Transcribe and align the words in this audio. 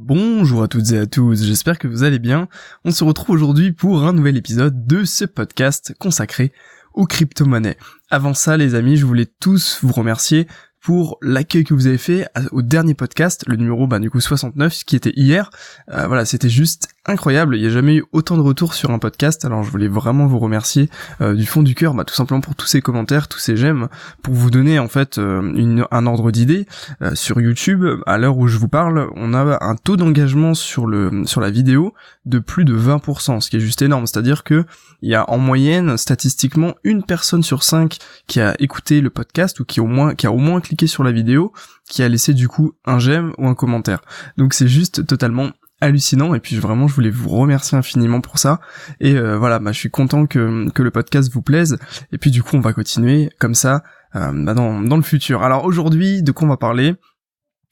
Bonjour 0.00 0.62
à 0.62 0.68
toutes 0.68 0.92
et 0.92 0.98
à 0.98 1.06
tous, 1.06 1.42
j'espère 1.42 1.76
que 1.76 1.88
vous 1.88 2.04
allez 2.04 2.20
bien. 2.20 2.46
On 2.84 2.92
se 2.92 3.02
retrouve 3.02 3.34
aujourd'hui 3.34 3.72
pour 3.72 4.04
un 4.04 4.12
nouvel 4.12 4.36
épisode 4.36 4.86
de 4.86 5.02
ce 5.02 5.24
podcast 5.24 5.92
consacré 5.98 6.52
aux 6.94 7.04
crypto-monnaies. 7.04 7.76
Avant 8.08 8.32
ça 8.32 8.56
les 8.56 8.76
amis, 8.76 8.96
je 8.96 9.04
voulais 9.04 9.26
tous 9.26 9.80
vous 9.82 9.92
remercier 9.92 10.46
pour 10.80 11.18
l'accueil 11.22 11.64
que 11.64 11.74
vous 11.74 11.86
avez 11.86 11.98
fait 11.98 12.26
au 12.52 12.62
dernier 12.62 12.94
podcast, 12.94 13.44
le 13.46 13.56
numéro 13.56 13.86
bah 13.86 13.98
du 13.98 14.10
coup 14.10 14.20
69, 14.20 14.84
qui 14.84 14.96
était 14.96 15.12
hier. 15.16 15.50
Euh, 15.90 16.06
voilà, 16.06 16.24
c'était 16.24 16.48
juste 16.48 16.88
incroyable. 17.06 17.56
Il 17.56 17.62
n'y 17.62 17.66
a 17.66 17.70
jamais 17.70 17.96
eu 17.96 18.04
autant 18.12 18.36
de 18.36 18.42
retours 18.42 18.74
sur 18.74 18.90
un 18.90 18.98
podcast. 18.98 19.44
Alors 19.44 19.64
je 19.64 19.70
voulais 19.70 19.88
vraiment 19.88 20.26
vous 20.26 20.38
remercier 20.38 20.88
euh, 21.20 21.34
du 21.34 21.46
fond 21.46 21.62
du 21.62 21.74
cœur, 21.74 21.94
bah, 21.94 22.04
tout 22.04 22.14
simplement 22.14 22.40
pour 22.40 22.54
tous 22.54 22.66
ces 22.66 22.80
commentaires, 22.80 23.28
tous 23.28 23.38
ces 23.38 23.56
j'aime, 23.56 23.88
pour 24.22 24.34
vous 24.34 24.50
donner 24.50 24.78
en 24.78 24.88
fait 24.88 25.18
euh, 25.18 25.40
une, 25.54 25.84
un 25.90 26.06
ordre 26.06 26.30
d'idée. 26.30 26.66
sur 27.14 27.40
YouTube, 27.40 27.84
à 28.06 28.18
l'heure 28.18 28.38
où 28.38 28.46
je 28.46 28.58
vous 28.58 28.68
parle, 28.68 29.08
on 29.16 29.34
a 29.34 29.64
un 29.64 29.76
taux 29.76 29.96
d'engagement 29.96 30.54
sur 30.54 30.86
le 30.86 31.24
sur 31.24 31.40
la 31.40 31.50
vidéo 31.50 31.94
de 32.26 32.38
plus 32.38 32.64
de 32.64 32.78
20%, 32.78 33.40
ce 33.40 33.50
qui 33.50 33.56
est 33.56 33.60
juste 33.60 33.82
énorme. 33.82 34.06
C'est-à-dire 34.06 34.44
que 34.44 34.64
il 35.00 35.10
y 35.10 35.14
a 35.14 35.28
en 35.30 35.38
moyenne, 35.38 35.96
statistiquement, 35.96 36.74
une 36.84 37.02
personne 37.02 37.42
sur 37.42 37.62
cinq 37.62 37.98
qui 38.26 38.40
a 38.40 38.54
écouté 38.58 39.00
le 39.00 39.10
podcast 39.10 39.60
ou 39.60 39.64
qui 39.64 39.80
au 39.80 39.86
moins 39.86 40.14
qui 40.14 40.26
a 40.26 40.32
au 40.32 40.38
moins 40.38 40.60
cliqué 40.68 40.86
sur 40.86 41.02
la 41.02 41.12
vidéo, 41.12 41.52
qui 41.88 42.02
a 42.02 42.08
laissé 42.08 42.34
du 42.34 42.48
coup 42.48 42.74
un 42.84 42.98
j'aime 42.98 43.32
ou 43.38 43.48
un 43.48 43.54
commentaire. 43.54 44.00
Donc 44.36 44.54
c'est 44.54 44.68
juste 44.68 45.06
totalement 45.06 45.50
hallucinant 45.80 46.34
et 46.34 46.40
puis 46.40 46.56
vraiment 46.56 46.88
je 46.88 46.94
voulais 46.94 47.10
vous 47.10 47.28
remercier 47.28 47.78
infiniment 47.78 48.20
pour 48.20 48.38
ça 48.38 48.60
et 48.98 49.14
euh, 49.14 49.38
voilà 49.38 49.60
bah, 49.60 49.70
je 49.70 49.78
suis 49.78 49.90
content 49.90 50.26
que, 50.26 50.68
que 50.70 50.82
le 50.82 50.90
podcast 50.90 51.32
vous 51.32 51.40
plaise 51.40 51.78
et 52.10 52.18
puis 52.18 52.32
du 52.32 52.42
coup 52.42 52.56
on 52.56 52.60
va 52.60 52.72
continuer 52.72 53.30
comme 53.38 53.54
ça 53.54 53.84
euh, 54.16 54.32
bah, 54.34 54.54
dans, 54.54 54.80
dans 54.80 54.96
le 54.96 55.04
futur 55.04 55.44
alors 55.44 55.64
aujourd'hui 55.64 56.24
de 56.24 56.32
quoi 56.32 56.46
on 56.46 56.50
va 56.50 56.56
parler? 56.56 56.96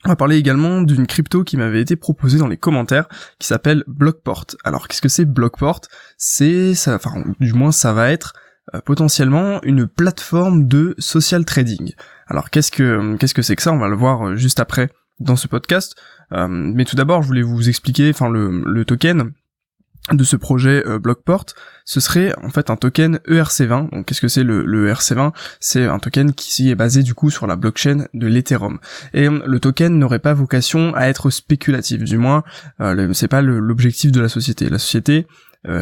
On 0.04 0.08
va 0.08 0.14
parler 0.14 0.36
également 0.36 0.82
d'une 0.82 1.04
crypto 1.06 1.42
qui 1.42 1.56
m'avait 1.56 1.80
été 1.80 1.96
proposée 1.96 2.38
dans 2.38 2.46
les 2.46 2.58
commentaires, 2.58 3.08
qui 3.40 3.48
s'appelle 3.48 3.82
Blockport. 3.88 4.44
Alors 4.62 4.86
qu'est-ce 4.86 5.02
que 5.02 5.08
c'est 5.08 5.24
Blockport? 5.24 5.80
C'est, 6.16 6.74
ça, 6.74 6.94
enfin 6.94 7.24
du 7.40 7.52
moins 7.54 7.72
ça 7.72 7.92
va 7.92 8.12
être 8.12 8.34
euh, 8.74 8.80
potentiellement 8.80 9.60
une 9.64 9.88
plateforme 9.88 10.68
de 10.68 10.94
social 10.98 11.44
trading. 11.44 11.94
Alors 12.26 12.50
qu'est-ce 12.50 12.70
que 12.70 13.16
qu'est-ce 13.16 13.34
que 13.34 13.42
c'est 13.42 13.56
que 13.56 13.62
ça? 13.62 13.72
On 13.72 13.78
va 13.78 13.88
le 13.88 13.96
voir 13.96 14.28
euh, 14.28 14.36
juste 14.36 14.60
après 14.60 14.90
dans 15.20 15.36
ce 15.36 15.48
podcast. 15.48 15.96
Euh, 16.32 16.48
mais 16.48 16.84
tout 16.84 16.96
d'abord, 16.96 17.22
je 17.22 17.28
voulais 17.28 17.42
vous 17.42 17.68
expliquer, 17.68 18.10
enfin 18.10 18.28
le, 18.28 18.62
le 18.64 18.84
token 18.84 19.32
de 20.12 20.24
ce 20.24 20.36
projet 20.36 20.84
euh, 20.86 20.98
Blockport, 20.98 21.46
ce 21.84 22.00
serait 22.00 22.32
en 22.42 22.50
fait 22.50 22.70
un 22.70 22.76
token 22.76 23.18
ERC20. 23.28 23.90
Donc 23.90 24.06
qu'est-ce 24.06 24.20
que 24.20 24.28
c'est 24.28 24.44
le, 24.44 24.64
le 24.64 24.92
ERC20 24.92 25.32
C'est 25.60 25.84
un 25.84 25.98
token 25.98 26.32
qui 26.32 26.70
est 26.70 26.74
basé 26.74 27.02
du 27.02 27.14
coup 27.14 27.30
sur 27.30 27.46
la 27.46 27.56
blockchain 27.56 28.06
de 28.14 28.26
l'Ethereum. 28.26 28.78
Et 29.14 29.28
euh, 29.28 29.40
le 29.44 29.60
token 29.60 29.98
n'aurait 29.98 30.20
pas 30.20 30.34
vocation 30.34 30.94
à 30.94 31.06
être 31.06 31.30
spéculatif, 31.30 32.04
du 32.04 32.18
moins 32.18 32.44
euh, 32.80 33.12
c'est 33.14 33.28
pas 33.28 33.42
l'objectif 33.42 34.12
de 34.12 34.20
la 34.20 34.28
société. 34.28 34.68
La 34.68 34.78
société 34.78 35.26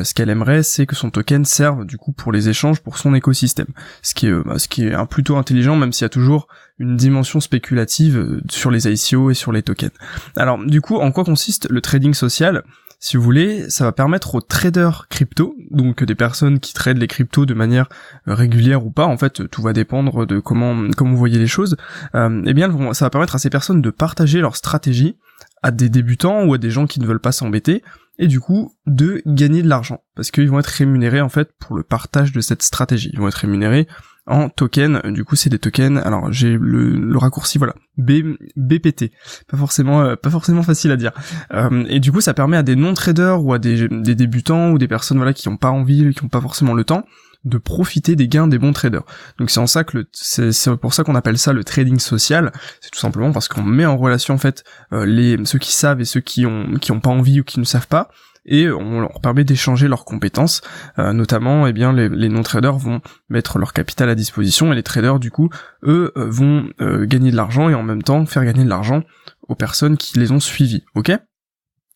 ce 0.03 0.15
qu'elle 0.15 0.31
aimerait, 0.31 0.63
c'est 0.63 0.87
que 0.87 0.97
son 0.97 1.11
token 1.11 1.45
serve 1.45 1.85
du 1.85 1.99
coup 1.99 2.13
pour 2.13 2.33
les 2.33 2.49
échanges, 2.49 2.81
pour 2.81 2.97
son 2.97 3.15
écosystème. 3.15 3.67
Ce 4.01 4.15
qui 4.15 4.29
est, 4.29 4.33
bah, 4.33 4.59
ce 4.59 4.67
qui 4.67 4.87
est 4.87 4.95
un 4.95 5.05
plutôt 5.05 5.37
intelligent, 5.37 5.77
même 5.77 5.93
s'il 5.93 6.05
y 6.05 6.07
a 6.07 6.09
toujours 6.09 6.49
une 6.79 6.97
dimension 6.97 7.39
spéculative 7.39 8.41
sur 8.49 8.71
les 8.71 8.89
ICO 8.89 9.31
et 9.31 9.35
sur 9.35 9.53
les 9.53 9.63
tokens. 9.63 9.93
Alors 10.37 10.57
du 10.57 10.81
coup, 10.81 10.97
en 10.97 11.13
quoi 11.13 11.25
consiste 11.25 11.69
le 11.69 11.83
trading 11.83 12.15
social? 12.15 12.63
Si 13.05 13.19
vous 13.19 13.23
voulez, 13.23 13.69
ça 13.69 13.85
va 13.85 13.93
permettre 13.93 14.35
aux 14.35 14.41
traders 14.41 15.09
crypto, 15.11 15.55
donc 15.71 16.03
des 16.03 16.15
personnes 16.15 16.59
qui 16.59 16.73
tradent 16.73 16.97
les 16.97 17.07
cryptos 17.07 17.45
de 17.45 17.53
manière 17.53 17.91
euh, 18.29 18.35
régulière 18.35 18.87
ou 18.87 18.91
pas, 18.91 19.05
en 19.05 19.19
fait, 19.19 19.47
tout 19.51 19.61
va 19.61 19.75
dépendre 19.75 20.25
de 20.25 20.41
comment, 20.41 20.75
vous 20.75 21.17
voyez 21.19 21.39
les 21.39 21.47
choses, 21.47 21.77
euh, 22.15 22.43
eh 22.47 22.55
bien, 22.55 22.95
ça 22.95 23.05
va 23.05 23.11
permettre 23.11 23.35
à 23.35 23.39
ces 23.39 23.51
personnes 23.51 23.83
de 23.83 23.91
partager 23.91 24.41
leur 24.41 24.57
stratégie 24.57 25.19
à 25.63 25.71
des 25.71 25.91
débutants 25.91 26.47
ou 26.47 26.55
à 26.55 26.59
des 26.59 26.71
gens 26.71 26.87
qui 26.87 26.99
ne 26.99 27.05
veulent 27.05 27.21
pas 27.21 27.33
s'embêter, 27.33 27.83
et 28.19 28.27
du 28.27 28.41
coup 28.41 28.73
de 28.87 29.21
gagner 29.27 29.63
de 29.63 29.69
l'argent, 29.69 30.03
parce 30.17 30.31
qu'ils 30.31 30.49
vont 30.49 30.59
être 30.59 30.69
rémunérés 30.69 31.21
en 31.21 31.29
fait 31.29 31.51
pour 31.59 31.77
le 31.77 31.83
partage 31.83 32.33
de 32.33 32.41
cette 32.41 32.63
stratégie. 32.63 33.11
Ils 33.13 33.19
vont 33.19 33.29
être 33.29 33.35
rémunérés 33.35 33.87
en 34.27 34.49
token. 34.49 35.01
Du 35.13 35.25
coup, 35.25 35.37
c'est 35.37 35.51
des 35.51 35.59
tokens. 35.59 36.01
Alors, 36.05 36.33
j'ai 36.33 36.57
le, 36.59 37.17
raccourci, 37.17 37.59
voilà, 37.59 37.75
B, 37.97 38.37
BPT. 38.57 39.13
Pas 39.49 39.57
forcément, 39.57 40.03
euh, 40.03 40.17
pas 40.17 40.31
forcément 40.31 40.63
facile 40.63 40.91
à 40.91 40.97
dire. 40.97 41.13
Euh, 41.53 41.85
et 41.89 42.01
du 42.01 42.13
coup, 42.13 42.21
ça 42.21 42.35
permet 42.35 42.57
à 42.57 42.63
des 42.63 42.77
non-traders 42.77 43.43
ou 43.45 43.53
à 43.53 43.59
des, 43.59 43.89
des, 43.89 44.15
débutants 44.15 44.71
ou 44.71 44.79
des 44.79 44.89
personnes 44.89 45.19
voilà 45.19 45.33
qui 45.33 45.49
n'ont 45.49 45.57
pas 45.57 45.71
envie, 45.71 46.15
qui 46.15 46.25
n'ont 46.25 46.31
pas 46.31 46.41
forcément 46.41 46.75
le 46.75 46.85
temps, 46.85 47.05
de 47.45 47.59
profiter 47.59 48.17
des 48.17 48.29
gains 48.29 48.47
des 48.47 48.59
bons 48.59 48.73
traders. 48.73 49.05
Donc 49.39 49.51
c'est 49.51 49.61
en 49.61 49.67
ça 49.67 49.85
que 49.85 50.07
c'est 50.13 50.77
pour 50.77 50.95
ça 50.95 51.05
qu'on 51.05 51.15
appelle 51.15 51.39
ça 51.39 51.53
le 51.53 51.63
trading 51.63 51.99
social. 51.99 52.53
C'est 52.81 52.91
tout 52.91 52.99
simplement 52.99 53.33
parce 53.33 53.49
qu'on 53.49 53.63
met 53.63 53.87
en 53.87 53.97
relation 53.97 54.35
en 54.35 54.39
fait 54.39 54.65
euh, 54.93 55.05
les 55.05 55.45
ceux 55.45 55.59
qui 55.59 55.73
savent 55.73 56.01
et 56.01 56.05
ceux 56.05 56.21
qui 56.21 56.47
ont 56.47 56.75
qui 56.81 56.93
ont 56.93 57.01
pas 57.01 57.11
envie 57.11 57.41
ou 57.41 57.45
qui 57.45 57.61
ne 57.61 57.65
savent 57.65 57.89
pas 57.89 58.09
et 58.47 58.69
on 58.71 59.01
leur 59.01 59.21
permet 59.21 59.45
d'échanger 59.45 59.89
leurs 59.89 60.05
compétences, 60.05 60.61
euh, 60.99 61.13
notamment 61.13 61.67
eh 61.67 61.73
bien 61.73 61.93
les, 61.93 62.29
non-traders 62.29 62.77
vont 62.77 63.01
mettre 63.29 63.59
leur 63.59 63.73
capital 63.73 64.09
à 64.09 64.15
disposition 64.15 64.73
et 64.73 64.77
les 64.77 64.83
traders 64.83 65.19
du 65.19 65.31
coup 65.31 65.49
eux 65.85 66.13
euh, 66.17 66.27
vont 66.29 66.69
euh, 66.81 67.07
gagner 67.07 67.31
de 67.31 67.37
l'argent 67.37 67.69
et 67.69 67.75
en 67.75 67.83
même 67.83 68.03
temps 68.03 68.25
faire 68.27 68.45
gagner 68.45 68.65
de 68.65 68.69
l'argent 68.69 69.03
aux 69.49 69.55
personnes 69.55 69.97
qui 69.97 70.19
les 70.19 70.33
ont 70.33 70.41
suivis, 70.41 70.85
ok? 70.95 71.13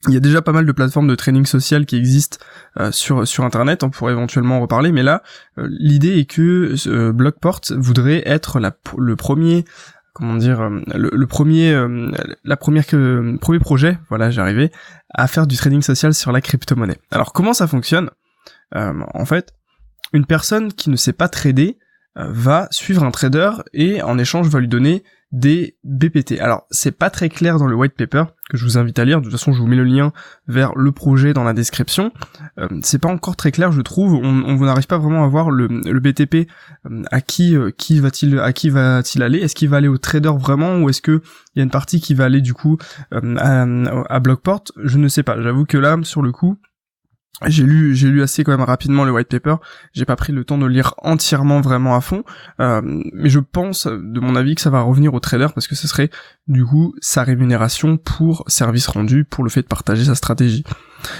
Il 0.07 0.15
y 0.15 0.17
a 0.17 0.21
déjà 0.21 0.43
pas 0.43 0.53
mal 0.53 0.65
de 0.65 0.71
plateformes 0.71 1.09
de 1.09 1.17
trading 1.17 1.45
social 1.45 1.85
qui 1.85 1.97
existent 1.97 2.39
sur 2.93 3.27
sur 3.27 3.45
internet, 3.45 3.83
on 3.83 3.91
pourrait 3.91 4.13
éventuellement 4.13 4.59
en 4.59 4.61
reparler, 4.61 4.93
mais 4.93 5.03
là 5.03 5.25
l'idée 5.57 6.21
est 6.21 6.25
que 6.25 7.11
Blockport 7.11 7.63
voudrait 7.73 8.23
être 8.25 8.61
la, 8.61 8.77
le 8.97 9.17
premier 9.17 9.65
comment 10.19 10.35
dire 10.35 10.61
euh, 10.61 10.81
le, 10.95 11.27
premier 11.27 11.73
euh, 11.73 12.11
la 12.45 12.57
première 12.57 12.87
que 12.87 13.37
premier 13.41 13.61
projet 13.61 13.99
voilà 14.09 14.31
j'arrivais 14.31 14.71
à 15.15 15.27
faire 15.29 15.47
du 15.47 15.57
trading 15.57 15.81
social 15.81 16.13
sur 16.13 16.33
la 16.33 16.41
crypto-monnaie. 16.41 16.99
Alors 17.11 17.33
comment 17.33 17.55
ça 17.55 17.67
fonctionne? 17.67 18.11
Euh, 18.75 18.93
En 19.15 19.25
fait, 19.25 19.55
une 20.13 20.27
personne 20.27 20.73
qui 20.73 20.91
ne 20.91 20.97
sait 20.97 21.15
pas 21.15 21.29
trader 21.29 21.79
va 22.17 22.67
suivre 22.73 23.05
un 23.05 23.11
trader 23.13 23.53
et 23.73 24.03
en 24.03 24.19
échange 24.19 24.49
va 24.49 24.59
lui 24.59 24.69
donner 24.69 25.05
des 25.31 25.77
BPT. 25.85 26.41
Alors 26.41 26.67
c'est 26.71 26.97
pas 26.97 27.11
très 27.11 27.29
clair 27.29 27.59
dans 27.59 27.67
le 27.67 27.77
white 27.77 27.95
paper 27.95 28.25
que 28.49 28.57
je 28.57 28.65
vous 28.65 28.79
invite 28.79 28.99
à 28.99 29.05
lire. 29.05 29.19
De 29.19 29.25
toute 29.25 29.33
façon, 29.33 29.53
je 29.53 29.61
vous 29.61 29.67
mets 29.67 29.77
le 29.77 29.85
lien 29.85 30.13
vers 30.47 30.75
le 30.75 30.91
projet 30.91 31.35
dans 31.35 31.45
la 31.45 31.53
description. 31.53 32.13
Euh, 32.59 32.69
c'est 32.83 32.99
pas 32.99 33.11
encore 33.11 33.37
très 33.37 33.53
clair, 33.53 33.71
je 33.71 33.83
trouve. 33.83 34.15
On, 34.15 34.57
n'arrive 34.57 34.87
pas 34.87 34.99
vraiment 34.99 35.25
à 35.25 35.29
voir 35.29 35.51
le, 35.51 35.67
le 35.69 36.01
BTP 36.01 36.49
euh, 36.91 37.03
à 37.11 37.21
qui 37.21 37.55
euh, 37.55 37.71
qui 37.77 38.01
va-t-il 38.01 38.39
à 38.39 38.53
qui 38.53 38.71
va-t-il 38.71 39.23
aller 39.23 39.39
Est-ce 39.39 39.55
qu'il 39.55 39.69
va 39.69 39.77
aller 39.77 39.89
au 39.89 39.99
trader 39.99 40.33
vraiment 40.39 40.79
ou 40.79 40.89
est-ce 40.89 41.03
que 41.03 41.21
il 41.55 41.59
y 41.59 41.61
a 41.61 41.65
une 41.65 41.71
partie 41.71 42.01
qui 42.01 42.15
va 42.15 42.25
aller 42.25 42.41
du 42.41 42.55
coup 42.55 42.79
à, 43.11 43.67
à 44.09 44.21
Blockport? 44.21 44.65
Je 44.83 44.99
ne 44.99 45.09
sais 45.09 45.23
pas. 45.23 45.41
J'avoue 45.43 45.67
que 45.67 45.77
là, 45.77 45.99
sur 46.03 46.23
le 46.23 46.33
coup, 46.33 46.59
j'ai 47.47 47.63
lu 47.63 47.95
j'ai 47.95 48.09
lu 48.09 48.23
assez 48.23 48.43
quand 48.43 48.51
même 48.51 48.63
rapidement 48.63 49.05
le 49.05 49.13
white 49.13 49.29
paper. 49.29 49.57
J'ai 49.93 50.05
pas 50.05 50.17
pris 50.17 50.33
le 50.33 50.45
temps 50.45 50.59
de 50.59 50.67
le 50.67 50.73
lire 50.73 50.95
entièrement 50.99 51.61
vraiment 51.61 51.95
à 51.95 52.01
fond. 52.01 52.25
Euh, 52.61 52.81
mais 52.85 53.29
je 53.29 53.39
pense 53.39 53.87
de 53.87 54.21
mon 54.21 54.35
avis 54.35 54.55
que 54.55 54.61
ça 54.61 54.71
va 54.71 54.81
revenir 54.81 55.15
au 55.15 55.21
trader 55.21 55.49
parce 55.55 55.69
que 55.69 55.75
ce 55.75 55.87
serait 55.87 56.11
du 56.49 56.65
coup 56.65 56.95
sa 57.01 57.23
rémunération 57.23 57.97
pour 57.97 58.45
service 58.49 58.89
rendu 58.89 59.25
pour 59.25 59.45
le 59.45 59.51
fait 59.51 59.63
de 59.63 59.69
partager 59.69 60.05
sa 60.05 60.15
stratégie 60.15 60.65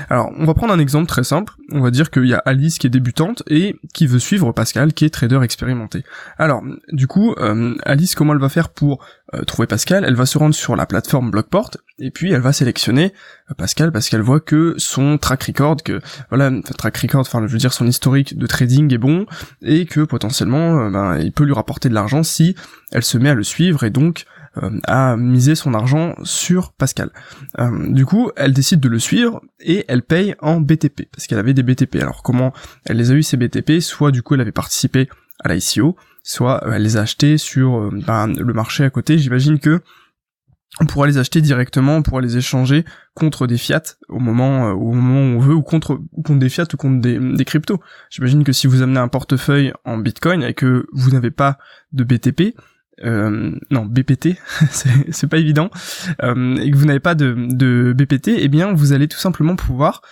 alors, 0.09 0.33
on 0.37 0.45
va 0.45 0.55
prendre 0.55 0.73
un 0.73 0.79
exemple 0.79 1.07
très 1.07 1.25
simple. 1.25 1.55
On 1.73 1.81
va 1.81 1.91
dire 1.91 2.11
qu'il 2.11 2.27
y 2.27 2.35
a 2.35 2.43
Alice 2.45 2.79
qui 2.79 2.87
est 2.87 2.91
débutante 2.91 3.43
et 3.47 3.77
qui 3.95 4.07
veut 4.07 4.19
suivre 4.19 4.53
Pascal 4.53 4.93
qui 4.93 5.05
est 5.05 5.11
trader 5.11 5.41
expérimenté. 5.43 6.05
Alors, 6.39 6.63
du 6.93 7.07
coup, 7.07 7.35
euh, 7.39 7.75
Alice, 7.85 8.15
comment 8.15 8.33
elle 8.33 8.41
va 8.41 8.49
faire 8.49 8.71
pour 8.71 9.05
euh, 9.35 9.43
trouver 9.43 9.67
Pascal? 9.67 10.05
Elle 10.05 10.15
va 10.15 10.27
se 10.27 10.39
rendre 10.39 10.55
sur 10.55 10.77
la 10.77 10.87
plateforme 10.87 11.31
Blockport 11.31 11.71
et 11.99 12.11
puis 12.11 12.33
elle 12.33 12.41
va 12.41 12.53
sélectionner 12.53 13.13
euh, 13.51 13.55
Pascal 13.55 13.93
parce 13.93 14.09
qu'elle 14.09 14.23
voit 14.23 14.41
que 14.41 14.75
son 14.79 15.19
track 15.19 15.45
record, 15.45 15.77
que 15.85 16.01
voilà, 16.31 16.51
track 16.77 16.97
record, 16.99 17.21
enfin, 17.21 17.47
je 17.47 17.53
veux 17.53 17.59
dire 17.59 17.73
son 17.73 17.87
historique 17.87 18.39
de 18.39 18.47
trading 18.47 18.93
est 18.93 18.99
bon 18.99 19.27
et 19.63 19.87
que 19.87 20.01
potentiellement, 20.01 20.91
ben, 20.91 21.19
il 21.19 21.33
peut 21.33 21.45
lui 21.45 21.55
rapporter 21.55 21.89
de 21.89 21.95
l'argent 21.95 22.23
si 22.23 22.55
elle 22.93 23.05
se 23.05 23.19
met 23.19 23.31
à 23.31 23.35
le 23.35 23.43
suivre 23.43 23.85
et 23.85 23.91
donc 23.91 24.25
à 24.85 25.17
miser 25.17 25.55
son 25.55 25.75
argent 25.75 26.15
sur 26.23 26.73
Pascal. 26.73 27.11
Euh, 27.59 27.93
du 27.93 28.05
coup, 28.07 28.31
elle 28.37 28.53
décide 28.53 28.81
de 28.81 28.89
le 28.89 28.99
suivre 28.99 29.41
et 29.61 29.85
elle 29.89 30.03
paye 30.03 30.35
en 30.41 30.61
BTP 30.61 31.09
parce 31.11 31.27
qu'elle 31.27 31.39
avait 31.39 31.55
des 31.55 31.63
BTP. 31.63 31.97
Alors 31.97 32.23
comment 32.23 32.53
elle 32.87 32.97
les 32.97 33.11
a 33.11 33.15
eu 33.15 33.23
ces 33.23 33.37
BTP 33.37 33.81
Soit 33.81 34.11
du 34.11 34.23
coup 34.23 34.35
elle 34.35 34.41
avait 34.41 34.53
participé 34.53 35.09
à 35.45 35.53
l'ICO, 35.53 35.97
soit 36.23 36.65
euh, 36.67 36.73
elle 36.75 36.83
les 36.83 36.97
a 36.97 37.03
achetés 37.03 37.39
sur 37.39 37.91
ben, 37.93 38.27
le 38.27 38.53
marché 38.53 38.85
à 38.85 38.91
côté. 38.91 39.19
J'imagine 39.19 39.59
que 39.59 39.81
on 40.81 40.87
pourra 40.87 41.07
les 41.07 41.19
acheter 41.19 41.41
directement, 41.41 41.97
on 41.97 42.03
pourra 42.03 42.21
les 42.21 42.37
échanger 42.37 42.85
contre 43.15 43.47
des 43.47 43.59
fiat 43.59 43.83
au 44.09 44.21
moment, 44.21 44.71
où 44.73 44.95
on 44.95 45.39
veut, 45.41 45.55
ou 45.55 45.63
contre, 45.63 45.99
des 46.29 46.49
fiat 46.49 46.67
ou 46.73 46.77
contre 46.77 47.01
des 47.01 47.45
cryptos. 47.45 47.81
J'imagine 48.11 48.45
que 48.45 48.53
si 48.53 48.67
vous 48.67 48.83
amenez 48.83 49.01
un 49.01 49.09
portefeuille 49.09 49.73
en 49.85 49.99
Bitcoin 49.99 50.43
et 50.43 50.55
que 50.55 50.87
vous 50.93 51.11
n'avez 51.11 51.31
pas 51.31 51.59
de 51.93 52.05
BTP, 52.05 52.55
euh, 53.05 53.53
non 53.71 53.85
BPT, 53.85 54.37
c'est 55.11 55.27
pas 55.27 55.39
évident, 55.39 55.71
euh, 56.23 56.57
et 56.57 56.71
que 56.71 56.77
vous 56.77 56.87
n'avez 56.87 57.01
pas 57.01 57.15
de, 57.15 57.35
de, 57.51 57.93
BPT, 57.97 58.29
eh 58.39 58.49
bien 58.49 58.73
vous 58.73 58.93
allez 58.93 59.09
tout 59.09 59.19
simplement 59.19 59.57
pouvoir, 59.57 60.03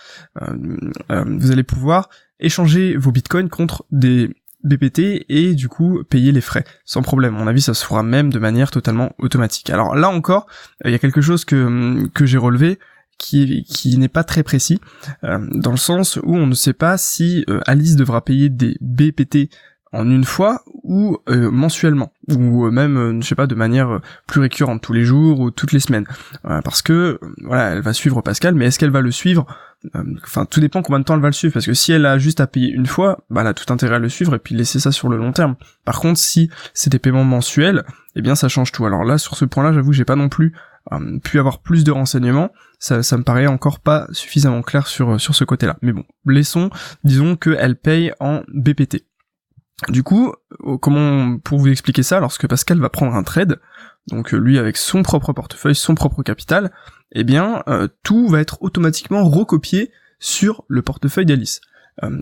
euh, 0.41 0.77
euh, 1.11 1.23
vous 1.27 1.51
allez 1.51 1.63
pouvoir 1.63 2.09
échanger 2.39 2.95
vos 2.95 3.11
bitcoins 3.11 3.49
contre 3.49 3.85
des 3.91 4.29
BPT 4.63 5.25
et 5.29 5.53
du 5.53 5.69
coup 5.69 6.03
payer 6.09 6.31
les 6.31 6.41
frais 6.41 6.63
sans 6.85 7.01
problème. 7.01 7.35
À 7.35 7.39
mon 7.39 7.47
avis, 7.47 7.61
ça 7.61 7.73
se 7.73 7.85
fera 7.85 8.03
même 8.03 8.31
de 8.31 8.39
manière 8.39 8.71
totalement 8.71 9.13
automatique. 9.17 9.69
Alors 9.69 9.95
là 9.95 10.09
encore, 10.09 10.47
il 10.83 10.91
y 10.91 10.95
a 10.95 10.99
quelque 10.99 11.21
chose 11.21 11.45
que 11.45 12.07
que 12.13 12.25
j'ai 12.25 12.37
relevé 12.37 12.79
qui, 13.17 13.63
qui 13.63 13.97
n'est 13.97 14.09
pas 14.09 14.23
très 14.23 14.43
précis, 14.43 14.79
dans 15.23 15.71
le 15.71 15.77
sens 15.77 16.17
où 16.17 16.35
on 16.35 16.45
ne 16.45 16.53
sait 16.53 16.73
pas 16.73 16.97
si 16.97 17.45
Alice 17.65 17.95
devra 17.95 18.23
payer 18.23 18.49
des 18.49 18.77
BPT 18.79 19.49
en 19.91 20.09
une 20.09 20.25
fois 20.25 20.63
ou 20.87 21.17
euh, 21.29 21.51
mensuellement 21.51 22.13
ou 22.29 22.65
euh, 22.65 22.71
même 22.71 22.97
euh, 22.97 23.21
je 23.21 23.27
sais 23.27 23.35
pas 23.35 23.45
de 23.45 23.55
manière 23.55 23.99
plus 24.25 24.39
récurrente 24.39 24.81
tous 24.81 24.93
les 24.93 25.03
jours 25.03 25.41
ou 25.41 25.51
toutes 25.51 25.73
les 25.73 25.81
semaines. 25.81 26.05
Parce 26.43 26.81
que 26.81 27.19
voilà 27.43 27.71
elle 27.71 27.81
va 27.81 27.93
suivre 27.93 28.21
Pascal 28.21 28.55
mais 28.55 28.65
est-ce 28.65 28.79
qu'elle 28.79 28.89
va 28.89 29.01
le 29.01 29.11
suivre? 29.11 29.45
Enfin 30.23 30.45
tout 30.45 30.61
dépend 30.61 30.81
combien 30.81 30.99
de 30.99 31.03
temps 31.03 31.15
elle 31.15 31.21
va 31.21 31.27
le 31.27 31.33
suivre 31.33 31.53
parce 31.53 31.65
que 31.65 31.73
si 31.73 31.91
elle 31.91 32.05
a 32.05 32.17
juste 32.17 32.39
à 32.39 32.47
payer 32.47 32.71
une 32.71 32.87
fois 32.87 33.19
bah 33.29 33.41
elle 33.41 33.47
a 33.47 33.53
tout 33.53 33.71
intérêt 33.71 33.95
à 33.95 33.99
le 33.99 34.09
suivre 34.09 34.33
et 34.33 34.39
puis 34.39 34.55
laisser 34.55 34.79
ça 34.79 34.91
sur 34.91 35.09
le 35.09 35.17
long 35.17 35.33
terme. 35.33 35.55
Par 35.83 35.99
contre 35.99 36.19
si 36.19 36.49
c'est 36.73 36.89
des 36.89 36.99
paiements 36.99 37.25
mensuels 37.25 37.83
eh 38.15 38.21
bien 38.21 38.35
ça 38.35 38.47
change 38.47 38.71
tout. 38.71 38.85
Alors 38.85 39.03
là 39.03 39.17
sur 39.17 39.35
ce 39.35 39.43
point 39.43 39.63
là 39.63 39.73
j'avoue 39.73 39.91
j'ai 39.91 40.05
pas 40.05 40.15
non 40.15 40.29
plus 40.29 40.53
pu 41.21 41.37
avoir 41.37 41.59
plus 41.59 41.83
de 41.83 41.91
renseignements. 41.91 42.49
Ça, 42.79 43.03
ça 43.03 43.17
me 43.17 43.23
paraît 43.23 43.47
encore 43.47 43.81
pas 43.81 44.07
suffisamment 44.11 44.61
clair 44.61 44.87
sur 44.87 45.19
sur 45.19 45.35
ce 45.35 45.43
côté 45.43 45.65
là 45.65 45.75
mais 45.81 45.91
bon 45.91 46.05
laissons 46.25 46.69
disons 47.03 47.35
qu'elle 47.35 47.75
paye 47.75 48.13
en 48.19 48.43
BPT 48.53 49.03
du 49.89 50.03
coup, 50.03 50.33
euh, 50.65 50.77
comment 50.77 51.37
pour 51.37 51.59
vous 51.59 51.67
expliquer 51.67 52.03
ça, 52.03 52.19
lorsque 52.19 52.47
Pascal 52.47 52.79
va 52.79 52.89
prendre 52.89 53.13
un 53.13 53.23
trade, 53.23 53.59
donc 54.07 54.33
euh, 54.33 54.37
lui 54.37 54.57
avec 54.57 54.75
son 54.75 55.03
propre 55.03 55.33
portefeuille, 55.33 55.75
son 55.75 55.93
propre 55.93 56.23
capital, 56.23 56.71
eh 57.11 57.23
bien 57.23 57.63
euh, 57.67 57.87
tout 58.03 58.27
va 58.27 58.39
être 58.39 58.57
automatiquement 58.61 59.23
recopié 59.23 59.91
sur 60.19 60.63
le 60.67 60.81
portefeuille 60.81 61.27
d'Alice. 61.27 61.61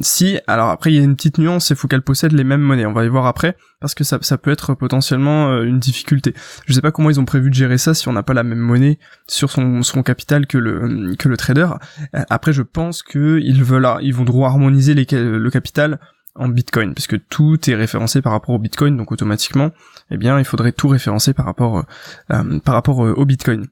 si, 0.02 0.38
alors 0.48 0.70
après 0.70 0.92
il 0.92 0.98
y 0.98 1.00
a 1.00 1.04
une 1.04 1.16
petite 1.16 1.38
nuance, 1.38 1.70
il 1.70 1.78
faut 1.78 1.88
qu'elle 1.88 2.02
possède 2.02 2.34
les 2.34 2.44
mêmes 2.44 2.62
monnaies, 2.62 2.86
on 2.86 2.94
va 2.94 3.06
y 3.06 3.08
voir 3.08 3.26
après, 3.26 3.56
parce 3.80 3.96
que 3.96 4.04
ça, 4.04 4.20
peut 4.38 4.52
être 4.52 4.74
potentiellement 4.74 5.62
une 5.64 5.80
difficulté. 5.80 6.34
Je 6.66 6.74
sais 6.74 6.82
pas 6.82 6.92
comment 6.92 7.10
ils 7.10 7.22
ont 7.22 7.26
prévu 7.26 7.50
de 7.50 7.56
gérer 7.56 7.78
ça 7.78 7.94
si 7.94 8.10
on 8.10 8.14
n'a 8.14 8.24
pas 8.24 8.34
la 8.34 8.44
même 8.44 8.60
monnaie 8.60 9.00
sur 9.28 9.50
son, 9.50 9.82
son 9.82 10.04
capital 10.04 10.46
que 10.46 10.58
le, 10.58 11.38
trader. 11.38 11.70
Après 12.12 12.52
je 12.52 12.64
pense 12.64 13.02
que 13.02 13.40
ils 13.42 13.64
veulent, 13.64 13.88
ils 14.02 14.14
vont 14.14 14.26
devoir 14.26 14.52
harmoniser 14.52 14.94
le 14.94 15.50
capital 15.50 16.00
en 16.36 16.50
Bitcoin, 16.50 16.94
puisque 16.94 17.28
tout 17.28 17.70
est 17.70 17.76
référencé 17.76 18.22
par 18.22 18.34
rapport 18.34 18.56
au 18.56 18.60
Bitcoin, 18.60 18.98
donc 18.98 19.12
automatiquement, 19.12 19.72
eh 20.12 20.18
bien, 20.18 20.38
il 20.38 20.46
faudrait 20.46 20.74
tout 20.74 20.88
référencer 20.88 21.34
par 21.34 21.46
rapport, 21.46 21.80
euh, 21.80 21.84
euh, 22.32 22.60
par 22.60 22.74
rapport 22.74 23.06
euh, 23.06 23.14
au 23.14 23.26
Bitcoin. 23.26 23.66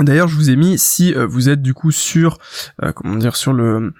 D'ailleurs, 0.00 0.26
je 0.26 0.34
vous 0.34 0.50
ai 0.50 0.56
mis 0.56 0.76
si 0.76 1.14
vous 1.14 1.48
êtes 1.48 1.62
du 1.62 1.72
coup 1.72 1.92
sur 1.92 2.38
comment 2.96 3.14
dire 3.14 3.36
sur 3.36 3.52
le 3.52 3.94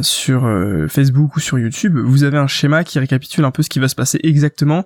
sur 0.00 0.50
Facebook 0.88 1.36
ou 1.36 1.38
sur 1.38 1.60
YouTube, 1.60 1.96
vous 1.96 2.24
avez 2.24 2.38
un 2.38 2.48
schéma 2.48 2.82
qui 2.82 2.98
récapitule 2.98 3.44
un 3.44 3.52
peu 3.52 3.62
ce 3.62 3.68
qui 3.68 3.78
va 3.78 3.86
se 3.86 3.94
passer 3.94 4.18
exactement 4.24 4.84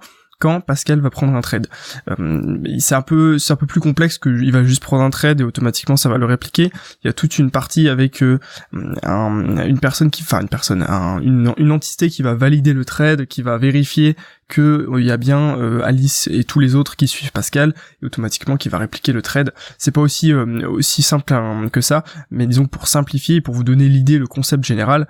Pascal 0.60 1.00
va 1.00 1.10
prendre 1.10 1.34
un 1.34 1.40
trade. 1.40 1.68
Euh, 2.10 2.58
c'est 2.78 2.94
un 2.94 3.02
peu 3.02 3.38
c'est 3.38 3.52
un 3.52 3.56
peu 3.56 3.66
plus 3.66 3.80
complexe 3.80 4.18
que 4.18 4.28
il 4.28 4.52
va 4.52 4.64
juste 4.64 4.82
prendre 4.82 5.02
un 5.02 5.10
trade 5.10 5.40
et 5.40 5.44
automatiquement 5.44 5.96
ça 5.96 6.08
va 6.08 6.18
le 6.18 6.26
répliquer. 6.26 6.70
Il 7.02 7.06
y 7.06 7.10
a 7.10 7.12
toute 7.12 7.38
une 7.38 7.50
partie 7.50 7.88
avec 7.88 8.22
euh, 8.22 8.38
une 8.72 9.78
personne 9.80 10.10
qui, 10.10 10.22
enfin 10.22 10.40
une 10.40 10.48
personne, 10.48 10.82
une 11.22 11.72
entité 11.72 12.10
qui 12.10 12.22
va 12.22 12.34
valider 12.34 12.72
le 12.72 12.84
trade, 12.84 13.26
qui 13.26 13.42
va 13.42 13.58
vérifier 13.58 14.16
que 14.52 14.86
euh, 14.90 15.00
il 15.00 15.06
y 15.06 15.10
a 15.10 15.16
bien 15.16 15.56
euh, 15.58 15.80
Alice 15.82 16.28
et 16.30 16.44
tous 16.44 16.60
les 16.60 16.74
autres 16.74 16.94
qui 16.94 17.08
suivent 17.08 17.32
Pascal 17.32 17.72
et 18.02 18.06
automatiquement 18.06 18.58
qui 18.58 18.68
va 18.68 18.76
répliquer 18.76 19.12
le 19.12 19.22
trade. 19.22 19.54
C'est 19.78 19.92
pas 19.92 20.02
aussi 20.02 20.30
euh, 20.30 20.68
aussi 20.68 21.02
simple 21.02 21.32
que 21.70 21.80
ça, 21.80 22.04
mais 22.30 22.46
disons 22.46 22.66
pour 22.66 22.86
simplifier, 22.86 23.40
pour 23.40 23.54
vous 23.54 23.64
donner 23.64 23.88
l'idée, 23.88 24.18
le 24.18 24.26
concept 24.26 24.64
général, 24.64 25.08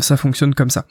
ça 0.00 0.16
fonctionne 0.16 0.54
comme 0.54 0.70
ça. 0.70 0.86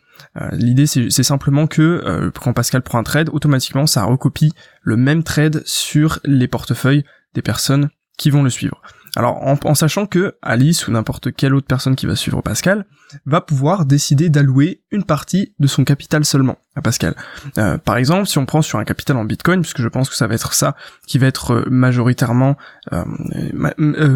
L'idée 0.52 0.86
c'est 0.88 1.24
simplement 1.24 1.68
que 1.68 2.32
quand 2.42 2.54
Pascal 2.54 2.82
prend 2.82 3.00
un 3.00 3.04
trade, 3.04 3.30
automatiquement 3.32 3.86
ça 3.86 4.04
recopie 4.04 4.52
le 4.82 4.98
même 4.98 5.24
trade 5.24 5.62
sur 5.66 6.20
les 6.26 6.48
portefeuilles 6.48 7.06
des 7.34 7.42
personnes 7.42 7.90
qui 8.18 8.30
vont 8.30 8.44
le 8.44 8.50
suivre. 8.50 8.82
Alors 9.16 9.42
en, 9.44 9.76
sachant 9.76 10.06
que 10.06 10.36
Alice 10.42 10.88
ou 10.88 10.92
n'importe 10.92 11.34
quelle 11.34 11.54
autre 11.56 11.68
personne 11.68 11.96
qui 11.96 12.06
va 12.06 12.16
suivre 12.16 12.42
Pascal 12.42 12.86
va 13.26 13.42
pouvoir 13.42 13.86
décider 13.86 14.30
d'allouer 14.30 14.82
une 14.92 15.04
partie 15.04 15.54
de 15.60 15.68
son 15.68 15.84
capital 15.84 16.26
seulement 16.26 16.58
à 16.76 16.82
Pascal. 16.82 17.16
Euh, 17.58 17.78
par 17.78 17.98
exemple, 17.98 18.28
si 18.28 18.38
on 18.38 18.46
prend 18.46 18.62
sur 18.62 18.80
un 18.80 18.84
capital 18.84 19.18
en 19.18 19.26
Bitcoin, 19.26 19.62
puisque 19.62 19.82
je 19.82 19.88
pense 19.88 20.10
que 20.10 20.16
ça 20.16 20.28
va 20.28 20.36
être 20.36 20.54
ça 20.54 20.76
qui 21.08 21.18
va 21.18 21.28
être 21.28 21.52
euh, 21.52 21.66
majoritairement 21.70 22.58
euh, 22.92 23.06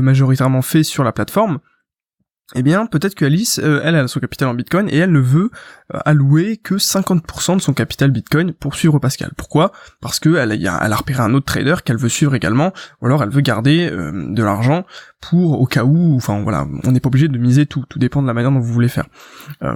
majoritairement 0.02 0.62
fait 0.62 0.84
sur 0.84 1.04
la 1.04 1.12
plateforme, 1.12 1.60
eh 2.56 2.64
bien 2.64 2.86
peut-être 2.86 3.16
que 3.16 3.26
Alice, 3.26 3.60
euh, 3.64 3.82
elle, 3.84 3.96
a 3.96 4.08
son 4.08 4.20
capital 4.20 4.50
en 4.50 4.54
Bitcoin 4.54 4.90
et 4.90 4.98
elle 4.98 5.12
ne 5.12 5.20
veut 5.20 5.52
euh, 5.94 6.00
allouer 6.06 6.58
que 6.58 6.76
50% 6.76 7.58
de 7.58 7.62
son 7.62 7.74
capital 7.74 8.12
Bitcoin 8.12 8.54
pour 8.54 8.76
suivre 8.76 9.00
Pascal. 9.00 9.32
Pourquoi? 9.38 9.72
Parce 10.02 10.20
que 10.20 10.36
elle 10.36 10.68
a, 10.68 10.96
repéré 10.96 11.22
un 11.22 11.34
autre 11.34 11.46
trader 11.46 11.76
qu'elle 11.84 11.98
veut 11.98 12.10
suivre 12.10 12.36
également, 12.36 12.74
ou 13.02 13.06
alors 13.06 13.24
elle 13.24 13.30
veut 13.30 13.42
garder 13.42 13.90
euh, 13.90 14.12
de 14.34 14.44
l'argent 14.44 14.86
pour 15.22 15.62
au 15.62 15.66
cas 15.66 15.84
où, 15.84 16.16
enfin 16.16 16.42
voilà, 16.42 16.68
on 16.84 16.92
n'est 16.92 17.00
pas 17.00 17.08
obligé 17.08 17.28
de 17.28 17.38
miser 17.38 17.66
tout, 17.66 17.86
tout 17.88 18.00
dépend 18.00 18.22
de 18.22 18.28
la 18.28 18.34
manière 18.34 18.52
dont 18.52 18.60
vous 18.60 18.74
voulez 18.74 18.90
faire. 18.90 19.06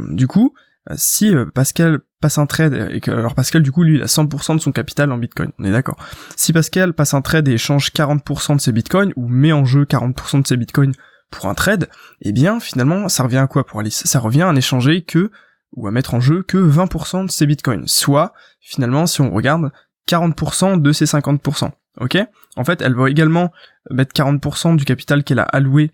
du 0.10 0.28
coup, 0.28 0.54
si 0.96 1.34
Pascal 1.54 2.00
passe 2.22 2.38
un 2.38 2.46
trade 2.46 2.90
et 2.92 3.00
que 3.00 3.12
alors 3.12 3.36
Pascal 3.36 3.62
du 3.62 3.72
coup 3.72 3.84
lui 3.84 4.02
a 4.02 4.06
100% 4.06 4.56
de 4.56 4.62
son 4.62 4.72
capital 4.72 5.12
en 5.12 5.18
Bitcoin, 5.18 5.52
on 5.60 5.64
est 5.64 5.72
d'accord. 5.72 5.98
Si 6.36 6.54
Pascal 6.54 6.94
passe 6.94 7.14
un 7.14 7.22
trade 7.22 7.48
et 7.48 7.54
échange 7.54 7.92
40% 7.92 8.56
de 8.56 8.62
ses 8.62 8.72
Bitcoins 8.72 9.14
ou 9.16 9.28
met 9.28 9.52
en 9.52 9.66
jeu 9.66 9.84
40% 9.84 10.42
de 10.42 10.48
ses 10.48 10.58
Bitcoins 10.58 10.94
pour 11.36 11.48
un 11.48 11.54
trade, 11.54 11.90
eh 12.22 12.32
bien 12.32 12.60
finalement 12.60 13.10
ça 13.10 13.24
revient 13.24 13.38
à 13.38 13.48
quoi 13.48 13.66
pour 13.66 13.80
Alice? 13.80 14.04
Ça 14.06 14.20
revient 14.20 14.44
à 14.44 14.54
n'échanger 14.54 15.04
que 15.04 15.32
ou 15.76 15.88
à 15.88 15.92
mettre 15.92 16.14
en 16.14 16.22
jeu 16.22 16.44
que 16.44 16.58
20% 16.58 17.26
de 17.26 17.32
ses 17.32 17.46
bitcoins, 17.46 17.88
soit 17.88 18.34
finalement 18.62 19.06
si 19.06 19.22
on 19.22 19.32
regarde 19.32 19.72
40% 20.08 20.82
de 20.82 20.92
ses 20.92 21.06
50%. 21.06 21.72
Ok? 22.00 22.18
En 22.56 22.64
fait, 22.64 22.82
elle 22.82 22.96
va 22.96 23.10
également 23.10 23.52
mettre 23.90 24.14
40% 24.14 24.76
du 24.76 24.86
capital 24.86 25.24
qu'elle 25.24 25.40
a 25.40 25.44
alloué 25.44 25.92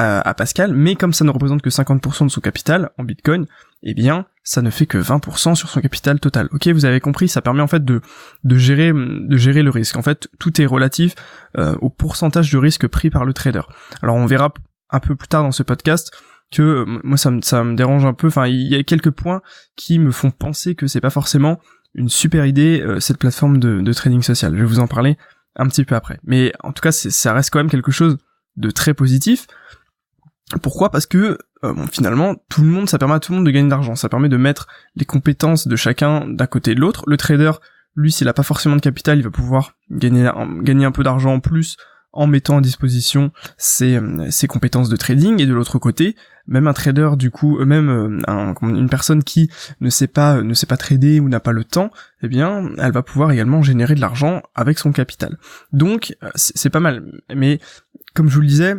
à, 0.00 0.32
Pascal, 0.34 0.74
mais 0.74 0.94
comme 0.94 1.12
ça 1.12 1.24
ne 1.24 1.30
représente 1.30 1.60
que 1.60 1.70
50% 1.70 2.26
de 2.26 2.30
son 2.30 2.40
capital 2.40 2.90
en 2.98 3.04
bitcoin, 3.04 3.46
eh 3.82 3.94
bien 3.94 4.26
ça 4.44 4.62
ne 4.62 4.70
fait 4.70 4.86
que 4.86 4.96
20% 4.96 5.56
sur 5.56 5.68
son 5.68 5.80
capital 5.80 6.20
total. 6.20 6.48
Ok, 6.52 6.68
vous 6.68 6.84
avez 6.84 7.00
compris, 7.00 7.28
ça 7.28 7.42
permet 7.42 7.62
en 7.62 7.66
fait 7.66 7.84
de, 7.84 8.00
de 8.44 8.56
gérer 8.56 8.92
de 8.92 9.36
gérer 9.36 9.64
le 9.64 9.70
risque. 9.70 9.96
En 9.96 10.02
fait, 10.02 10.28
tout 10.38 10.60
est 10.60 10.66
relatif 10.66 11.16
euh, 11.58 11.74
au 11.80 11.90
pourcentage 11.90 12.52
de 12.52 12.58
risque 12.58 12.86
pris 12.86 13.10
par 13.10 13.24
le 13.24 13.32
trader. 13.32 13.62
Alors 14.00 14.14
on 14.14 14.26
verra 14.26 14.54
un 14.90 15.00
peu 15.00 15.16
plus 15.16 15.28
tard 15.28 15.42
dans 15.42 15.52
ce 15.52 15.62
podcast 15.62 16.12
que 16.50 16.84
moi 17.04 17.16
ça 17.16 17.30
me, 17.30 17.42
ça 17.42 17.62
me 17.64 17.74
dérange 17.76 18.04
un 18.04 18.14
peu. 18.14 18.28
Enfin, 18.28 18.46
il 18.46 18.68
y 18.68 18.74
a 18.74 18.82
quelques 18.82 19.10
points 19.10 19.42
qui 19.76 19.98
me 19.98 20.10
font 20.10 20.30
penser 20.30 20.74
que 20.74 20.86
c'est 20.86 21.00
pas 21.00 21.10
forcément 21.10 21.60
une 21.94 22.08
super 22.08 22.46
idée 22.46 22.80
euh, 22.80 23.00
cette 23.00 23.18
plateforme 23.18 23.58
de, 23.58 23.92
trading 23.92 24.22
social. 24.22 24.54
Je 24.54 24.60
vais 24.60 24.66
vous 24.66 24.78
en 24.78 24.86
parler 24.86 25.18
un 25.56 25.66
petit 25.68 25.84
peu 25.84 25.94
après. 25.94 26.20
Mais 26.24 26.52
en 26.62 26.72
tout 26.72 26.80
cas, 26.80 26.92
ça 26.92 27.32
reste 27.32 27.50
quand 27.50 27.58
même 27.58 27.70
quelque 27.70 27.90
chose 27.90 28.18
de 28.56 28.70
très 28.70 28.94
positif. 28.94 29.46
Pourquoi? 30.62 30.90
Parce 30.90 31.06
que 31.06 31.38
euh, 31.64 31.74
finalement, 31.90 32.36
tout 32.48 32.62
le 32.62 32.68
monde, 32.68 32.88
ça 32.88 32.98
permet 32.98 33.14
à 33.14 33.20
tout 33.20 33.32
le 33.32 33.36
monde 33.38 33.46
de 33.46 33.50
gagner 33.50 33.66
de 33.66 33.70
l'argent. 33.70 33.94
Ça 33.94 34.08
permet 34.08 34.28
de 34.28 34.36
mettre 34.36 34.68
les 34.94 35.04
compétences 35.04 35.66
de 35.66 35.76
chacun 35.76 36.26
d'un 36.26 36.46
côté 36.46 36.74
de 36.74 36.80
l'autre. 36.80 37.04
Le 37.06 37.16
trader, 37.16 37.52
lui, 37.96 38.12
s'il 38.12 38.28
a 38.28 38.32
pas 38.32 38.42
forcément 38.42 38.76
de 38.76 38.80
capital, 38.80 39.18
il 39.18 39.24
va 39.24 39.30
pouvoir 39.30 39.74
gagner, 39.90 40.30
gagner 40.62 40.86
un 40.86 40.92
peu 40.92 41.02
d'argent 41.02 41.34
en 41.34 41.40
plus 41.40 41.76
en 42.12 42.26
mettant 42.26 42.58
à 42.58 42.60
disposition 42.60 43.32
ses, 43.56 43.96
euh, 43.96 44.30
ses 44.30 44.46
compétences 44.46 44.88
de 44.88 44.96
trading 44.96 45.40
et 45.40 45.46
de 45.46 45.52
l'autre 45.52 45.78
côté 45.78 46.16
même 46.46 46.66
un 46.66 46.72
trader 46.72 47.10
du 47.16 47.30
coup 47.30 47.62
même 47.64 47.88
euh, 47.90 48.54
une 48.62 48.88
personne 48.88 49.22
qui 49.22 49.50
ne 49.80 49.90
sait 49.90 50.06
pas 50.06 50.42
ne 50.42 50.54
sait 50.54 50.66
pas 50.66 50.76
trader 50.76 51.20
ou 51.20 51.28
n'a 51.28 51.40
pas 51.40 51.52
le 51.52 51.64
temps 51.64 51.90
eh 52.22 52.28
bien 52.28 52.70
elle 52.78 52.92
va 52.92 53.02
pouvoir 53.02 53.30
également 53.30 53.62
générer 53.62 53.94
de 53.94 54.00
l'argent 54.00 54.42
avec 54.54 54.78
son 54.78 54.92
capital 54.92 55.38
donc 55.72 56.16
euh, 56.22 56.30
c'est 56.34 56.70
pas 56.70 56.80
mal 56.80 57.04
mais 57.34 57.60
comme 58.14 58.28
je 58.28 58.34
vous 58.34 58.40
le 58.40 58.46
disais 58.46 58.74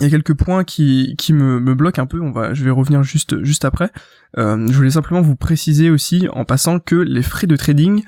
il 0.00 0.04
y 0.04 0.06
a 0.06 0.10
quelques 0.10 0.34
points 0.34 0.64
qui, 0.64 1.14
qui 1.16 1.32
me, 1.32 1.60
me 1.60 1.72
bloquent 1.76 2.02
un 2.02 2.06
peu, 2.06 2.20
on 2.20 2.32
va, 2.32 2.52
je 2.52 2.64
vais 2.64 2.72
revenir 2.72 3.04
juste, 3.04 3.44
juste 3.44 3.64
après. 3.64 3.92
je 4.36 4.72
voulais 4.72 4.90
simplement 4.90 5.20
vous 5.20 5.36
préciser 5.36 5.88
aussi 5.88 6.26
en 6.32 6.44
passant 6.44 6.80
que 6.80 6.96
les 6.96 7.22
frais 7.22 7.46
de 7.46 7.54
trading 7.54 8.02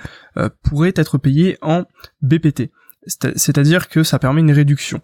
pourraient 0.65 0.95
être 0.97 1.17
payés 1.17 1.59
en 1.63 1.85
BPT. 2.23 2.73
C'est-à-dire 3.07 3.89
que 3.89 4.03
ça 4.03 4.19
permet 4.19 4.41
une 4.41 4.53
réduction. 4.53 5.01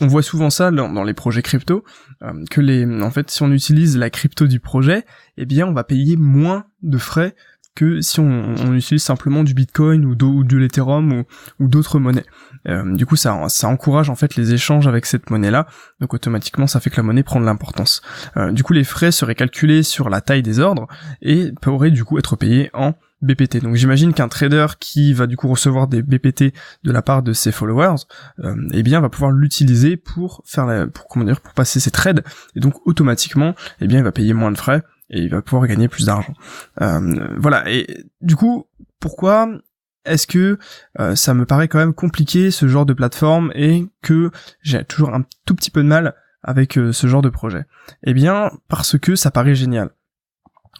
On 0.00 0.06
voit 0.06 0.22
souvent 0.22 0.50
ça 0.50 0.70
dans, 0.70 1.04
les 1.04 1.14
projets 1.14 1.42
crypto, 1.42 1.84
euh, 2.22 2.44
que 2.50 3.02
en 3.02 3.10
fait, 3.10 3.30
si 3.30 3.42
on 3.42 3.50
utilise 3.50 3.96
la 3.96 4.10
crypto 4.10 4.46
du 4.46 4.60
projet, 4.60 5.04
eh 5.36 5.46
bien, 5.46 5.66
on 5.66 5.72
va 5.72 5.84
payer 5.84 6.16
moins 6.16 6.66
de 6.82 6.98
frais 6.98 7.34
que 7.76 8.00
si 8.00 8.18
on, 8.20 8.74
utilise 8.74 9.02
simplement 9.02 9.44
du 9.44 9.54
Bitcoin 9.54 10.04
ou, 10.04 10.16
ou 10.24 10.44
de 10.44 10.56
l'Ethereum 10.56 11.24
ou, 11.60 11.68
d'autres 11.68 12.00
monnaies. 12.00 12.24
Euh, 12.68 12.96
du 12.96 13.06
coup, 13.06 13.16
ça, 13.16 13.48
ça 13.48 13.68
encourage 13.68 14.10
en 14.10 14.16
fait 14.16 14.34
les 14.34 14.54
échanges 14.54 14.88
avec 14.88 15.06
cette 15.06 15.30
monnaie-là, 15.30 15.66
donc 16.00 16.14
automatiquement, 16.14 16.66
ça 16.66 16.80
fait 16.80 16.90
que 16.90 16.96
la 16.96 17.02
monnaie 17.04 17.22
prend 17.22 17.38
de 17.38 17.44
l'importance. 17.44 18.00
Euh, 18.36 18.50
du 18.50 18.64
coup, 18.64 18.72
les 18.72 18.82
frais 18.82 19.12
seraient 19.12 19.34
calculés 19.34 19.82
sur 19.82 20.08
la 20.08 20.20
taille 20.20 20.42
des 20.42 20.58
ordres 20.58 20.88
et 21.22 21.52
pourraient 21.60 21.90
du 21.90 22.02
coup 22.02 22.18
être 22.18 22.34
payés 22.34 22.70
en 22.72 22.94
BPT. 23.22 23.62
Donc 23.62 23.76
j'imagine 23.76 24.12
qu'un 24.12 24.28
trader 24.28 24.66
qui 24.78 25.12
va 25.12 25.26
du 25.26 25.36
coup 25.36 25.48
recevoir 25.48 25.88
des 25.88 26.02
BPT 26.02 26.52
de 26.84 26.92
la 26.92 27.02
part 27.02 27.22
de 27.22 27.32
ses 27.32 27.52
followers, 27.52 28.02
euh, 28.40 28.54
eh 28.72 28.82
bien 28.82 29.00
va 29.00 29.08
pouvoir 29.08 29.30
l'utiliser 29.30 29.96
pour 29.96 30.42
faire 30.44 30.66
la, 30.66 30.86
pour 30.86 31.06
comment 31.08 31.24
dire, 31.24 31.40
pour 31.40 31.54
passer 31.54 31.80
ses 31.80 31.90
trades 31.90 32.22
et 32.54 32.60
donc 32.60 32.86
automatiquement, 32.86 33.54
eh 33.80 33.86
bien 33.86 33.98
il 33.98 34.04
va 34.04 34.12
payer 34.12 34.34
moins 34.34 34.52
de 34.52 34.58
frais 34.58 34.82
et 35.08 35.20
il 35.20 35.30
va 35.30 35.40
pouvoir 35.40 35.66
gagner 35.66 35.88
plus 35.88 36.06
d'argent. 36.06 36.34
Euh, 36.82 37.28
voilà. 37.36 37.70
Et 37.70 38.04
du 38.20 38.36
coup, 38.36 38.66
pourquoi 39.00 39.48
est-ce 40.04 40.26
que 40.26 40.58
euh, 40.98 41.14
ça 41.14 41.32
me 41.32 41.46
paraît 41.46 41.68
quand 41.68 41.78
même 41.78 41.94
compliqué 41.94 42.50
ce 42.50 42.68
genre 42.68 42.86
de 42.86 42.92
plateforme 42.92 43.50
et 43.54 43.86
que 44.02 44.30
j'ai 44.62 44.84
toujours 44.84 45.14
un 45.14 45.24
tout 45.46 45.54
petit 45.54 45.70
peu 45.70 45.82
de 45.82 45.88
mal 45.88 46.14
avec 46.42 46.74
ce 46.74 47.06
genre 47.06 47.22
de 47.22 47.28
projet? 47.28 47.64
Eh 48.02 48.14
bien, 48.14 48.50
parce 48.68 48.98
que 48.98 49.14
ça 49.14 49.30
paraît 49.30 49.54
génial. 49.54 49.90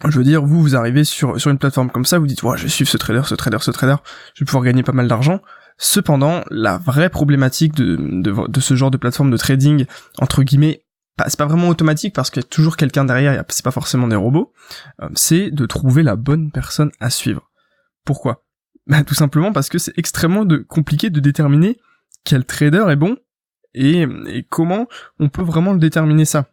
Je 0.05 0.17
veux 0.17 0.23
dire, 0.23 0.45
vous, 0.45 0.61
vous 0.61 0.75
arrivez 0.75 1.03
sur, 1.03 1.39
sur 1.39 1.49
une 1.49 1.57
plateforme 1.57 1.89
comme 1.89 2.05
ça, 2.05 2.19
vous 2.19 2.27
dites, 2.27 2.43
ouais, 2.43 2.57
je 2.57 2.63
vais 2.63 2.69
suivre 2.69 2.89
ce 2.89 2.97
trader, 2.97 3.21
ce 3.25 3.35
trader, 3.35 3.57
ce 3.61 3.71
trader, 3.71 3.95
je 4.35 4.43
vais 4.43 4.45
pouvoir 4.45 4.63
gagner 4.63 4.83
pas 4.83 4.91
mal 4.91 5.07
d'argent. 5.07 5.41
Cependant, 5.79 6.43
la 6.49 6.77
vraie 6.77 7.09
problématique 7.09 7.75
de, 7.75 7.97
de, 8.21 8.59
ce 8.59 8.75
genre 8.75 8.91
de 8.91 8.97
plateforme 8.97 9.31
de 9.31 9.37
trading, 9.37 9.85
entre 10.19 10.43
guillemets, 10.43 10.83
c'est 11.27 11.37
pas 11.37 11.45
vraiment 11.45 11.69
automatique 11.69 12.13
parce 12.13 12.29
qu'il 12.29 12.41
y 12.41 12.45
a 12.45 12.47
toujours 12.47 12.77
quelqu'un 12.77 13.05
derrière, 13.05 13.43
c'est 13.49 13.65
pas 13.65 13.71
forcément 13.71 14.07
des 14.07 14.15
robots, 14.15 14.53
euh, 15.01 15.09
c'est 15.15 15.49
de 15.49 15.65
trouver 15.65 16.03
la 16.03 16.15
bonne 16.15 16.51
personne 16.51 16.91
à 16.99 17.09
suivre. 17.09 17.49
Pourquoi? 18.05 18.43
Bah, 18.85 19.03
Tout 19.03 19.15
simplement 19.15 19.51
parce 19.51 19.69
que 19.69 19.79
c'est 19.79 19.97
extrêmement 19.97 20.45
de, 20.45 20.57
compliqué 20.57 21.09
de 21.09 21.19
déterminer 21.19 21.79
quel 22.23 22.45
trader 22.45 22.85
est 22.89 22.95
bon 22.95 23.17
et, 23.73 24.05
et 24.27 24.43
comment 24.43 24.87
on 25.19 25.29
peut 25.29 25.41
vraiment 25.41 25.73
le 25.73 25.79
déterminer 25.79 26.25
ça. 26.25 26.45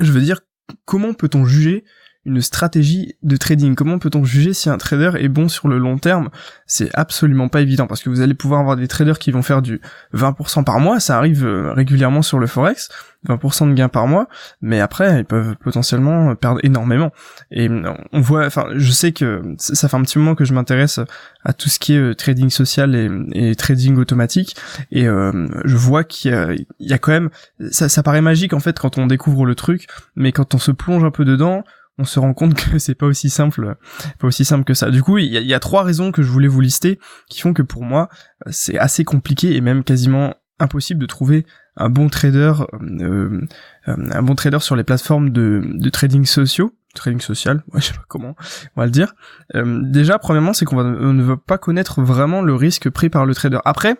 Je 0.00 0.12
veux 0.12 0.20
dire, 0.20 0.40
comment 0.84 1.14
peut-on 1.14 1.44
juger 1.44 1.84
une 2.26 2.42
stratégie 2.42 3.14
de 3.22 3.36
trading. 3.36 3.74
Comment 3.74 3.98
peut-on 3.98 4.24
juger 4.24 4.52
si 4.52 4.68
un 4.68 4.78
trader 4.78 5.12
est 5.18 5.28
bon 5.28 5.48
sur 5.48 5.68
le 5.68 5.78
long 5.78 5.96
terme? 5.96 6.28
C'est 6.66 6.90
absolument 6.94 7.48
pas 7.48 7.60
évident 7.60 7.86
parce 7.86 8.02
que 8.02 8.10
vous 8.10 8.20
allez 8.20 8.34
pouvoir 8.34 8.60
avoir 8.60 8.76
des 8.76 8.88
traders 8.88 9.18
qui 9.18 9.30
vont 9.30 9.42
faire 9.42 9.62
du 9.62 9.80
20% 10.12 10.64
par 10.64 10.80
mois, 10.80 10.98
ça 10.98 11.16
arrive 11.16 11.46
euh, 11.46 11.72
régulièrement 11.72 12.22
sur 12.22 12.40
le 12.40 12.48
forex, 12.48 12.88
20% 13.28 13.70
de 13.70 13.74
gains 13.74 13.88
par 13.88 14.08
mois, 14.08 14.28
mais 14.60 14.80
après 14.80 15.20
ils 15.20 15.24
peuvent 15.24 15.54
potentiellement 15.56 16.34
perdre 16.34 16.60
énormément. 16.64 17.12
Et 17.52 17.68
euh, 17.68 17.92
on 18.12 18.20
voit, 18.20 18.44
enfin, 18.44 18.66
je 18.74 18.90
sais 18.90 19.12
que 19.12 19.42
ça 19.58 19.88
fait 19.88 19.96
un 19.96 20.02
petit 20.02 20.18
moment 20.18 20.34
que 20.34 20.44
je 20.44 20.52
m'intéresse 20.52 20.98
à 21.44 21.52
tout 21.52 21.68
ce 21.68 21.78
qui 21.78 21.94
est 21.94 21.98
euh, 21.98 22.14
trading 22.14 22.50
social 22.50 22.94
et, 23.32 23.54
trading 23.54 23.96
automatique, 23.96 24.56
et 24.90 25.04
je 25.04 25.76
vois 25.76 26.04
qu'il 26.04 26.66
y, 26.80 26.92
a 26.92 26.98
quand 26.98 27.12
même, 27.12 27.30
ça 27.70 28.02
paraît 28.02 28.20
magique 28.20 28.52
en 28.52 28.60
fait 28.60 28.78
quand 28.78 28.98
on 28.98 29.06
découvre 29.06 29.46
le 29.46 29.54
truc, 29.54 29.86
mais 30.16 30.32
quand 30.32 30.54
on 30.54 30.58
se 30.58 30.72
plonge 30.72 31.04
un 31.04 31.10
peu 31.10 31.24
dedans, 31.24 31.64
on 31.98 32.04
se 32.04 32.18
rend 32.18 32.34
compte 32.34 32.54
que 32.72 32.78
c'est 32.78 32.94
pas 32.94 33.06
aussi 33.06 33.30
simple, 33.30 33.76
pas 34.18 34.26
aussi 34.26 34.44
simple 34.44 34.64
que 34.64 34.74
ça. 34.74 34.90
Du 34.90 35.02
coup, 35.02 35.18
il 35.18 35.32
y 35.32 35.54
a, 35.54 35.60
trois 35.60 35.82
raisons 35.82 36.12
que 36.12 36.22
je 36.22 36.30
voulais 36.30 36.48
vous 36.48 36.60
lister 36.60 36.98
qui 37.28 37.40
font 37.40 37.52
que 37.52 37.62
pour 37.62 37.82
moi, 37.82 38.08
c'est 38.50 38.78
assez 38.78 39.04
compliqué 39.04 39.56
et 39.56 39.60
même 39.60 39.84
quasiment 39.84 40.34
impossible 40.58 41.00
de 41.00 41.06
trouver 41.06 41.46
un 41.76 41.90
bon 41.90 42.08
trader, 42.08 42.54
euh, 42.72 43.40
euh, 43.88 43.96
un 44.10 44.22
bon 44.22 44.34
trader 44.34 44.60
sur 44.60 44.76
les 44.76 44.84
plateformes 44.84 45.30
de, 45.30 45.88
trading 45.90 46.24
sociaux, 46.24 46.74
trading 46.94 47.20
social, 47.20 47.62
ouais, 47.72 47.80
je 47.80 47.88
sais 47.88 47.94
pas 47.94 48.04
comment 48.08 48.34
on 48.76 48.80
va 48.80 48.86
le 48.86 48.92
dire. 48.92 49.14
Euh, 49.54 49.80
déjà, 49.82 50.18
premièrement, 50.18 50.54
c'est 50.54 50.64
qu'on 50.64 50.82
ne 50.82 51.22
va 51.22 51.36
pas 51.36 51.58
connaître 51.58 52.02
vraiment 52.02 52.40
le 52.40 52.54
risque 52.54 52.88
pris 52.88 53.10
par 53.10 53.26
le 53.26 53.34
trader. 53.34 53.58
Après, 53.64 53.96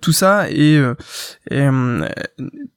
tout 0.00 0.12
ça 0.12 0.48
est, 0.50 0.80
est 1.50 1.68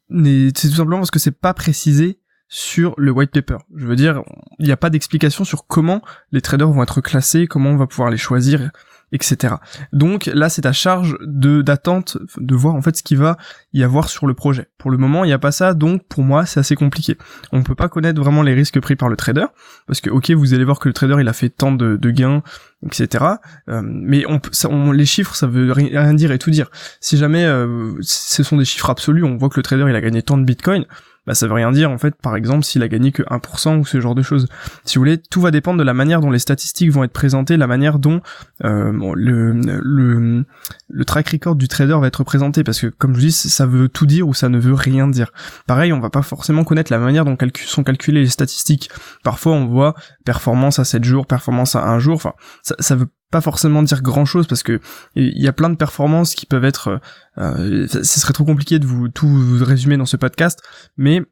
c'est 0.09 0.69
tout 0.69 0.75
simplement 0.75 0.97
parce 0.97 1.11
que 1.11 1.19
c'est 1.19 1.29
pas 1.29 1.53
précisé 1.53 2.19
sur 2.49 2.93
le 2.97 3.11
white 3.11 3.31
paper. 3.31 3.57
Je 3.75 3.85
veux 3.85 3.95
dire, 3.95 4.23
il 4.59 4.65
n'y 4.65 4.71
a 4.71 4.77
pas 4.77 4.89
d'explication 4.89 5.43
sur 5.43 5.67
comment 5.67 6.01
les 6.31 6.41
traders 6.41 6.69
vont 6.69 6.83
être 6.83 7.01
classés, 7.01 7.47
comment 7.47 7.71
on 7.71 7.77
va 7.77 7.87
pouvoir 7.87 8.09
les 8.09 8.17
choisir, 8.17 8.71
etc. 9.11 9.55
Donc 9.93 10.25
là, 10.27 10.49
c'est 10.49 10.65
à 10.65 10.73
charge 10.73 11.17
de 11.21 11.61
d'attente 11.61 12.17
de 12.37 12.55
voir 12.55 12.75
en 12.75 12.81
fait 12.81 12.95
ce 12.97 13.03
qu'il 13.03 13.17
va 13.17 13.37
y 13.73 13.83
avoir 13.83 14.09
sur 14.09 14.27
le 14.27 14.33
projet. 14.33 14.67
Pour 14.77 14.91
le 14.91 14.97
moment, 14.97 15.23
il 15.23 15.27
n'y 15.27 15.33
a 15.33 15.39
pas 15.39 15.51
ça, 15.51 15.73
donc 15.73 16.05
pour 16.07 16.23
moi, 16.23 16.45
c'est 16.45 16.59
assez 16.59 16.75
compliqué. 16.75 17.17
On 17.51 17.59
ne 17.59 17.63
peut 17.63 17.75
pas 17.75 17.89
connaître 17.89 18.19
vraiment 18.21 18.43
les 18.43 18.53
risques 18.53 18.79
pris 18.79 18.95
par 18.95 19.09
le 19.09 19.15
trader, 19.15 19.45
parce 19.85 20.01
que 20.01 20.09
ok, 20.09 20.31
vous 20.31 20.53
allez 20.53 20.65
voir 20.65 20.79
que 20.79 20.89
le 20.89 20.93
trader 20.93 21.17
il 21.19 21.27
a 21.27 21.33
fait 21.33 21.49
tant 21.49 21.71
de, 21.71 21.97
gains, 22.11 22.43
etc. 22.85 23.25
Euh, 23.69 23.81
mais 23.83 24.25
on, 24.27 24.91
les 24.91 25.05
chiffres, 25.05 25.35
ça 25.35 25.47
veut 25.47 25.71
rien 25.71 26.13
dire 26.13 26.31
et 26.31 26.39
tout 26.39 26.51
dire. 26.51 26.69
Si 26.99 27.17
jamais 27.17 27.45
euh, 27.45 27.93
ce 28.01 28.43
sont 28.43 28.57
des 28.57 28.65
chiffres 28.65 28.89
absolus, 28.89 29.23
on 29.23 29.37
voit 29.37 29.49
que 29.49 29.57
le 29.57 29.63
trader 29.63 29.85
il 29.87 29.95
a 29.95 30.01
gagné 30.01 30.21
tant 30.21 30.37
de 30.37 30.43
bitcoin, 30.43 30.85
bah 31.27 31.35
ça 31.35 31.45
veut 31.45 31.53
rien 31.53 31.71
dire 31.71 31.91
en 31.91 31.97
fait 31.97 32.15
par 32.15 32.35
exemple 32.35 32.63
s'il 32.63 32.81
a 32.81 32.87
gagné 32.87 33.11
que 33.11 33.21
1% 33.23 33.79
ou 33.79 33.85
ce 33.85 33.99
genre 33.99 34.15
de 34.15 34.21
choses. 34.21 34.47
Si 34.85 34.95
vous 34.95 35.01
voulez, 35.01 35.17
tout 35.17 35.41
va 35.41 35.51
dépendre 35.51 35.77
de 35.77 35.83
la 35.83 35.93
manière 35.93 36.21
dont 36.21 36.31
les 36.31 36.39
statistiques 36.39 36.89
vont 36.89 37.03
être 37.03 37.11
présentées, 37.11 37.57
la 37.57 37.67
manière 37.67 37.99
dont 37.99 38.21
euh, 38.63 38.91
le, 39.13 39.51
le, 39.51 40.45
le 40.89 41.05
track 41.05 41.29
record 41.29 41.55
du 41.55 41.67
trader 41.67 41.97
va 41.99 42.07
être 42.07 42.23
présenté 42.23 42.63
parce 42.63 42.79
que 42.79 42.87
comme 42.87 43.13
je 43.13 43.19
dis 43.19 43.31
ça 43.31 43.65
veut 43.65 43.89
tout 43.89 44.05
dire 44.05 44.27
ou 44.27 44.33
ça 44.33 44.47
ne 44.47 44.57
veut 44.57 44.73
rien 44.73 45.07
dire. 45.07 45.31
Pareil, 45.67 45.91
on 45.91 45.99
va 45.99 46.09
pas 46.09 46.21
forcément 46.21 46.63
connaître 46.63 46.91
la 46.91 46.99
manière 46.99 47.25
dont 47.25 47.37
sont 47.65 47.83
calculées 47.83 48.21
les 48.21 48.29
statistiques. 48.29 48.89
Parfois 49.23 49.53
on 49.53 49.65
voit 49.65 49.95
performance 50.25 50.79
à 50.79 50.85
7 50.85 51.03
jours, 51.03 51.27
performance 51.27 51.75
à 51.75 51.85
1 51.85 51.99
jour, 51.99 52.15
enfin 52.15 52.33
ça, 52.63 52.75
ça 52.79 52.95
veut 52.95 53.07
pas 53.31 53.41
forcément 53.41 53.83
dire 53.83 54.01
grand 54.01 54.25
chose 54.25 54.47
parce 54.47 54.63
que 54.63 54.79
il 55.15 55.41
y 55.41 55.47
a 55.47 55.53
plein 55.53 55.69
de 55.69 55.75
performances 55.75 56.33
qui 56.33 56.45
peuvent 56.45 56.65
être 56.65 57.01
euh, 57.37 57.87
ce 57.87 58.03
serait 58.03 58.33
trop 58.33 58.45
compliqué 58.45 58.79
de 58.79 58.85
vous 58.85 59.09
tout 59.09 59.27
vous 59.27 59.63
résumer 59.63 59.97
dans 59.97 60.05
ce 60.05 60.17
podcast 60.17 60.61
mais 60.95 61.23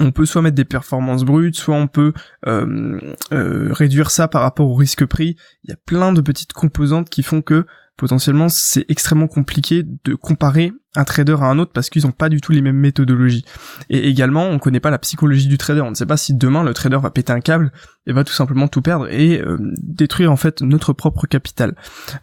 on 0.00 0.12
peut 0.12 0.26
soit 0.26 0.42
mettre 0.42 0.54
des 0.54 0.64
performances 0.64 1.24
brutes, 1.24 1.56
soit 1.56 1.74
on 1.74 1.88
peut 1.88 2.12
euh, 2.46 3.00
euh, 3.32 3.72
réduire 3.72 4.10
ça 4.10 4.28
par 4.28 4.42
rapport 4.42 4.68
au 4.68 4.74
risque 4.74 5.04
pris. 5.04 5.36
Il 5.64 5.70
y 5.70 5.72
a 5.72 5.76
plein 5.76 6.12
de 6.12 6.20
petites 6.20 6.52
composantes 6.52 7.10
qui 7.10 7.22
font 7.22 7.42
que 7.42 7.66
potentiellement 7.98 8.48
c'est 8.48 8.86
extrêmement 8.88 9.26
compliqué 9.26 9.84
de 10.04 10.14
comparer 10.14 10.72
un 10.96 11.04
trader 11.04 11.36
à 11.40 11.44
un 11.44 11.58
autre 11.58 11.72
parce 11.72 11.90
qu'ils 11.90 12.06
n'ont 12.06 12.12
pas 12.12 12.28
du 12.28 12.40
tout 12.40 12.52
les 12.52 12.62
mêmes 12.62 12.76
méthodologies. 12.76 13.44
Et 13.90 14.08
également, 14.08 14.48
on 14.48 14.58
connaît 14.58 14.80
pas 14.80 14.90
la 14.90 14.98
psychologie 14.98 15.46
du 15.46 15.58
trader. 15.58 15.82
On 15.82 15.90
ne 15.90 15.94
sait 15.94 16.06
pas 16.06 16.16
si 16.16 16.34
demain 16.34 16.62
le 16.62 16.72
trader 16.74 16.98
va 17.00 17.10
péter 17.10 17.32
un 17.32 17.40
câble 17.40 17.72
et 18.06 18.12
va 18.12 18.24
tout 18.24 18.32
simplement 18.32 18.68
tout 18.68 18.82
perdre 18.82 19.08
et 19.08 19.40
euh, 19.40 19.58
détruire 19.82 20.32
en 20.32 20.36
fait 20.36 20.62
notre 20.62 20.92
propre 20.92 21.26
capital. 21.26 21.76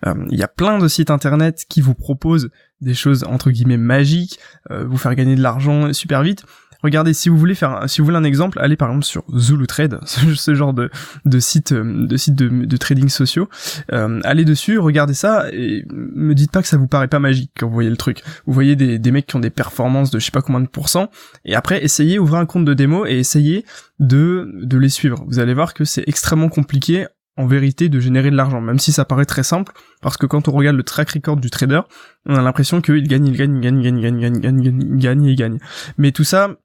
Euh, 0.05 0.13
il 0.31 0.39
y 0.39 0.43
a 0.43 0.47
plein 0.47 0.79
de 0.79 0.87
sites 0.87 1.11
internet 1.11 1.65
qui 1.69 1.81
vous 1.81 1.93
proposent 1.93 2.49
des 2.81 2.93
choses 2.93 3.23
entre 3.23 3.51
guillemets 3.51 3.77
magiques, 3.77 4.39
euh, 4.71 4.85
vous 4.85 4.97
faire 4.97 5.15
gagner 5.15 5.35
de 5.35 5.41
l'argent 5.41 5.93
super 5.93 6.23
vite. 6.23 6.45
Regardez, 6.85 7.15
si 7.15 7.29
vous 7.29 7.37
voulez 7.37 7.55
faire, 7.55 7.81
si 7.87 7.99
vous 7.99 8.05
voulez 8.05 8.17
un 8.17 8.23
exemple, 8.23 8.59
allez 8.61 8.75
par 8.75 8.89
exemple 8.89 9.05
sur 9.05 9.23
Zulu 9.35 9.65
Trade, 9.65 9.99
ce 10.05 10.53
genre 10.53 10.71
de, 10.71 10.91
de 11.25 11.39
site, 11.39 11.71
euh, 11.71 12.05
de 12.05 12.15
site 12.15 12.35
de, 12.35 12.77
trading 12.77 13.09
sociaux. 13.09 13.49
Euh, 13.91 14.19
allez 14.23 14.45
dessus, 14.45 14.77
regardez 14.77 15.15
ça 15.15 15.47
et 15.51 15.83
me 15.89 16.35
dites 16.35 16.51
pas 16.51 16.61
que 16.61 16.67
ça 16.67 16.77
vous 16.77 16.85
paraît 16.85 17.07
pas 17.07 17.17
magique 17.17 17.49
quand 17.57 17.65
vous 17.65 17.73
voyez 17.73 17.89
le 17.89 17.97
truc. 17.97 18.21
Vous 18.45 18.53
voyez 18.53 18.75
des, 18.75 18.99
des 18.99 19.11
mecs 19.11 19.25
qui 19.25 19.35
ont 19.35 19.39
des 19.39 19.49
performances 19.49 20.11
de 20.11 20.19
je 20.19 20.25
sais 20.25 20.31
pas 20.31 20.43
combien 20.43 20.61
de 20.61 20.67
pourcents 20.67 21.09
et 21.43 21.55
après 21.55 21.83
essayez 21.83 22.19
ouvrir 22.19 22.39
un 22.39 22.45
compte 22.45 22.65
de 22.65 22.75
démo 22.75 23.07
et 23.07 23.17
essayez 23.17 23.65
de 23.99 24.51
de 24.61 24.77
les 24.77 24.89
suivre. 24.89 25.25
Vous 25.27 25.39
allez 25.39 25.55
voir 25.55 25.73
que 25.73 25.85
c'est 25.85 26.03
extrêmement 26.05 26.49
compliqué 26.49 27.07
en 27.37 27.47
vérité 27.47 27.89
de 27.89 27.99
générer 27.99 28.31
de 28.31 28.35
l'argent, 28.35 28.61
même 28.61 28.79
si 28.79 28.91
ça 28.91 29.03
paraît 29.05 29.25
très 29.25 29.43
simple, 29.43 29.73
parce 30.01 30.17
que 30.17 30.25
quand 30.25 30.47
on 30.47 30.51
regarde 30.51 30.77
le 30.77 30.83
track 30.83 31.11
record 31.11 31.37
du 31.37 31.49
trader, 31.49 31.81
on 32.25 32.35
a 32.35 32.41
l'impression 32.41 32.81
qu'il 32.81 33.07
gagne, 33.07 33.27
il 33.27 33.35
gagne, 33.35 33.55
il 33.55 33.61
gagne, 33.61 33.79
il 33.79 33.83
gagne, 33.83 33.97
il 33.97 34.01
gagne, 34.01 34.35
il 34.35 34.41
gagne, 34.41 34.59
il 34.61 34.61
gagne, 34.61 34.81
il 34.81 34.97
gagne, 34.97 35.23
il 35.25 35.35
gagne. 35.35 35.59
Mais 35.97 36.11
tout 36.11 36.23
ça, 36.23 36.55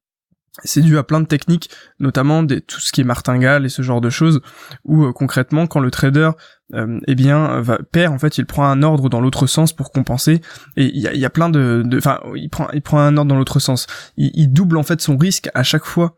c'est 0.64 0.80
dû 0.80 0.98
à 0.98 1.02
plein 1.02 1.20
de 1.20 1.26
techniques, 1.26 1.70
notamment 1.98 2.42
des, 2.42 2.60
tout 2.60 2.80
ce 2.80 2.92
qui 2.92 3.00
est 3.00 3.04
martingale 3.04 3.64
et 3.64 3.68
ce 3.68 3.82
genre 3.82 4.00
de 4.00 4.10
choses, 4.10 4.40
où 4.84 5.04
euh, 5.04 5.12
concrètement, 5.12 5.66
quand 5.66 5.80
le 5.80 5.90
trader 5.90 6.30
euh, 6.74 7.00
eh 7.06 7.14
bien 7.14 7.60
va, 7.60 7.78
perd, 7.78 8.14
en 8.14 8.18
fait, 8.18 8.38
il 8.38 8.46
prend 8.46 8.64
un 8.64 8.82
ordre 8.82 9.08
dans 9.08 9.20
l'autre 9.20 9.46
sens 9.46 9.72
pour 9.72 9.92
compenser, 9.92 10.40
et 10.76 10.86
il 10.86 11.00
y 11.00 11.24
a, 11.24 11.30
plein 11.30 11.50
de, 11.50 11.84
enfin, 11.96 12.20
il 12.34 12.48
prend, 12.48 12.68
il 12.72 12.82
prend 12.82 13.00
un 13.00 13.16
ordre 13.16 13.28
dans 13.28 13.38
l'autre 13.38 13.58
sens. 13.58 13.86
Il, 14.16 14.30
il, 14.34 14.52
double 14.52 14.76
en 14.76 14.82
fait 14.82 15.00
son 15.00 15.16
risque 15.16 15.50
à 15.54 15.62
chaque 15.62 15.84
fois 15.84 16.16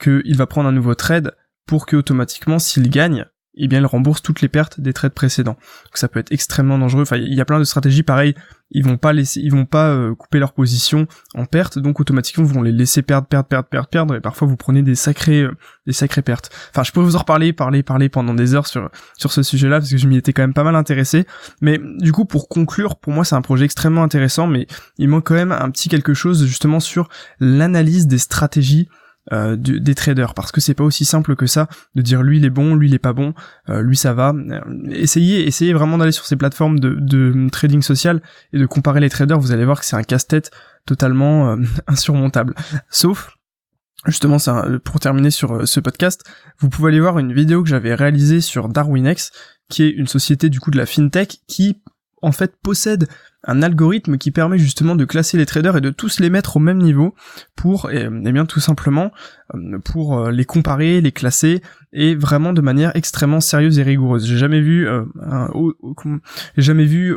qu'il 0.00 0.36
va 0.36 0.46
prendre 0.46 0.68
un 0.68 0.72
nouveau 0.72 0.94
trade 0.94 1.34
pour 1.66 1.86
que 1.86 1.96
automatiquement, 1.96 2.58
s'il 2.58 2.90
gagne, 2.90 3.26
eh 3.54 3.68
bien, 3.68 3.80
il 3.80 3.86
rembourse 3.86 4.22
toutes 4.22 4.40
les 4.40 4.48
pertes 4.48 4.80
des 4.80 4.92
trades 4.92 5.12
précédents. 5.12 5.56
Donc 5.84 5.96
ça 5.96 6.08
peut 6.08 6.20
être 6.20 6.32
extrêmement 6.32 6.78
dangereux. 6.78 7.02
Enfin, 7.02 7.16
il 7.16 7.34
y 7.34 7.40
a 7.40 7.44
plein 7.44 7.58
de 7.58 7.64
stratégies 7.64 8.02
pareilles. 8.02 8.34
Ils 8.70 8.82
vont 8.82 8.96
pas 8.96 9.12
laisser, 9.12 9.40
ils 9.40 9.52
vont 9.52 9.66
pas 9.66 9.90
euh, 9.90 10.14
couper 10.14 10.38
leur 10.38 10.54
position 10.54 11.06
en 11.34 11.44
perte, 11.44 11.78
donc 11.78 12.00
automatiquement 12.00 12.44
vous 12.44 12.54
vont 12.54 12.62
les 12.62 12.72
laisser 12.72 13.02
perdre, 13.02 13.26
perdre, 13.26 13.46
perdre, 13.46 13.68
perdre, 13.68 13.88
perdre, 13.88 14.14
et 14.14 14.20
parfois 14.22 14.48
vous 14.48 14.56
prenez 14.56 14.80
des 14.80 14.94
sacrés, 14.94 15.42
euh, 15.42 15.54
des 15.86 15.92
sacrées 15.92 16.22
pertes. 16.22 16.50
Enfin, 16.70 16.82
je 16.82 16.90
pourrais 16.90 17.04
vous 17.04 17.16
en 17.16 17.18
reparler, 17.18 17.52
parler, 17.52 17.82
parler 17.82 18.08
pendant 18.08 18.32
des 18.32 18.54
heures 18.54 18.66
sur 18.66 18.88
sur 19.18 19.30
ce 19.30 19.42
sujet-là 19.42 19.78
parce 19.78 19.90
que 19.90 19.98
je 19.98 20.08
m'y 20.08 20.16
étais 20.16 20.32
quand 20.32 20.42
même 20.42 20.54
pas 20.54 20.64
mal 20.64 20.74
intéressé. 20.74 21.26
Mais 21.60 21.78
du 21.98 22.12
coup, 22.12 22.24
pour 22.24 22.48
conclure, 22.48 22.96
pour 22.96 23.12
moi 23.12 23.26
c'est 23.26 23.34
un 23.34 23.42
projet 23.42 23.66
extrêmement 23.66 24.02
intéressant, 24.02 24.46
mais 24.46 24.66
il 24.96 25.10
manque 25.10 25.26
quand 25.26 25.34
même 25.34 25.52
un 25.52 25.70
petit 25.70 25.90
quelque 25.90 26.14
chose 26.14 26.46
justement 26.46 26.80
sur 26.80 27.10
l'analyse 27.40 28.06
des 28.06 28.16
stratégies 28.16 28.88
euh, 29.30 29.54
des 29.56 29.94
traders 29.94 30.34
parce 30.34 30.50
que 30.50 30.60
c'est 30.60 30.74
pas 30.74 30.82
aussi 30.82 31.04
simple 31.04 31.36
que 31.36 31.46
ça 31.46 31.68
de 31.94 32.02
dire 32.02 32.24
lui 32.24 32.38
il 32.38 32.44
est 32.44 32.50
bon, 32.50 32.74
lui 32.74 32.88
il 32.88 32.94
est 32.94 32.98
pas 32.98 33.12
bon, 33.12 33.34
euh, 33.68 33.80
lui 33.80 33.96
ça 33.96 34.14
va. 34.14 34.32
Euh, 34.32 34.60
essayez, 34.90 35.46
essayez 35.46 35.72
vraiment 35.72 35.96
d'aller 35.96 36.10
sur 36.10 36.24
ces 36.24 36.34
plateformes 36.34 36.80
de, 36.80 36.96
de, 36.98 37.48
trading 37.50 37.82
social 37.82 38.20
et 38.52 38.58
de 38.58 38.66
comparer 38.66 38.98
les 38.98 39.10
traders. 39.10 39.38
Vous 39.38 39.52
allez 39.52 39.64
voir 39.64 39.78
que 39.78 39.86
c'est 39.86 39.94
un 39.94 40.02
casse-tête 40.02 40.50
totalement 40.86 41.56
insurmontable. 41.86 42.54
Sauf 42.90 43.36
Justement, 44.04 44.40
ça, 44.40 44.66
pour 44.82 44.98
terminer 44.98 45.30
sur 45.30 45.68
ce 45.68 45.78
podcast, 45.78 46.24
vous 46.58 46.68
pouvez 46.68 46.88
aller 46.88 46.98
voir 46.98 47.20
une 47.20 47.32
vidéo 47.32 47.62
que 47.62 47.68
j'avais 47.68 47.94
réalisée 47.94 48.40
sur 48.40 48.68
DarwinX, 48.68 49.30
qui 49.68 49.84
est 49.84 49.90
une 49.90 50.08
société 50.08 50.48
du 50.48 50.58
coup 50.58 50.72
de 50.72 50.76
la 50.76 50.86
fintech 50.86 51.38
qui 51.46 51.80
en 52.22 52.32
fait 52.32 52.54
possède 52.62 53.08
un 53.44 53.62
algorithme 53.62 54.18
qui 54.18 54.30
permet 54.30 54.58
justement 54.58 54.94
de 54.94 55.04
classer 55.04 55.36
les 55.36 55.46
traders 55.46 55.76
et 55.76 55.80
de 55.80 55.90
tous 55.90 56.20
les 56.20 56.30
mettre 56.30 56.56
au 56.56 56.60
même 56.60 56.78
niveau 56.78 57.14
pour, 57.56 57.90
et, 57.90 58.02
eh, 58.02 58.08
eh 58.24 58.32
bien 58.32 58.46
tout 58.46 58.60
simplement, 58.60 59.10
euh, 59.54 59.78
pour 59.78 60.18
euh, 60.18 60.30
les 60.30 60.44
comparer, 60.44 61.00
les 61.00 61.12
classer 61.12 61.60
et 61.92 62.14
vraiment 62.14 62.52
de 62.52 62.60
manière 62.60 62.94
extrêmement 62.94 63.40
sérieuse 63.40 63.78
et 63.78 63.82
rigoureuse. 63.82 64.26
J'ai 64.26 64.38
jamais 64.38 64.60
vu 64.60 64.88
euh, 64.88 65.04
jamais 66.56 66.84
vu 66.84 67.16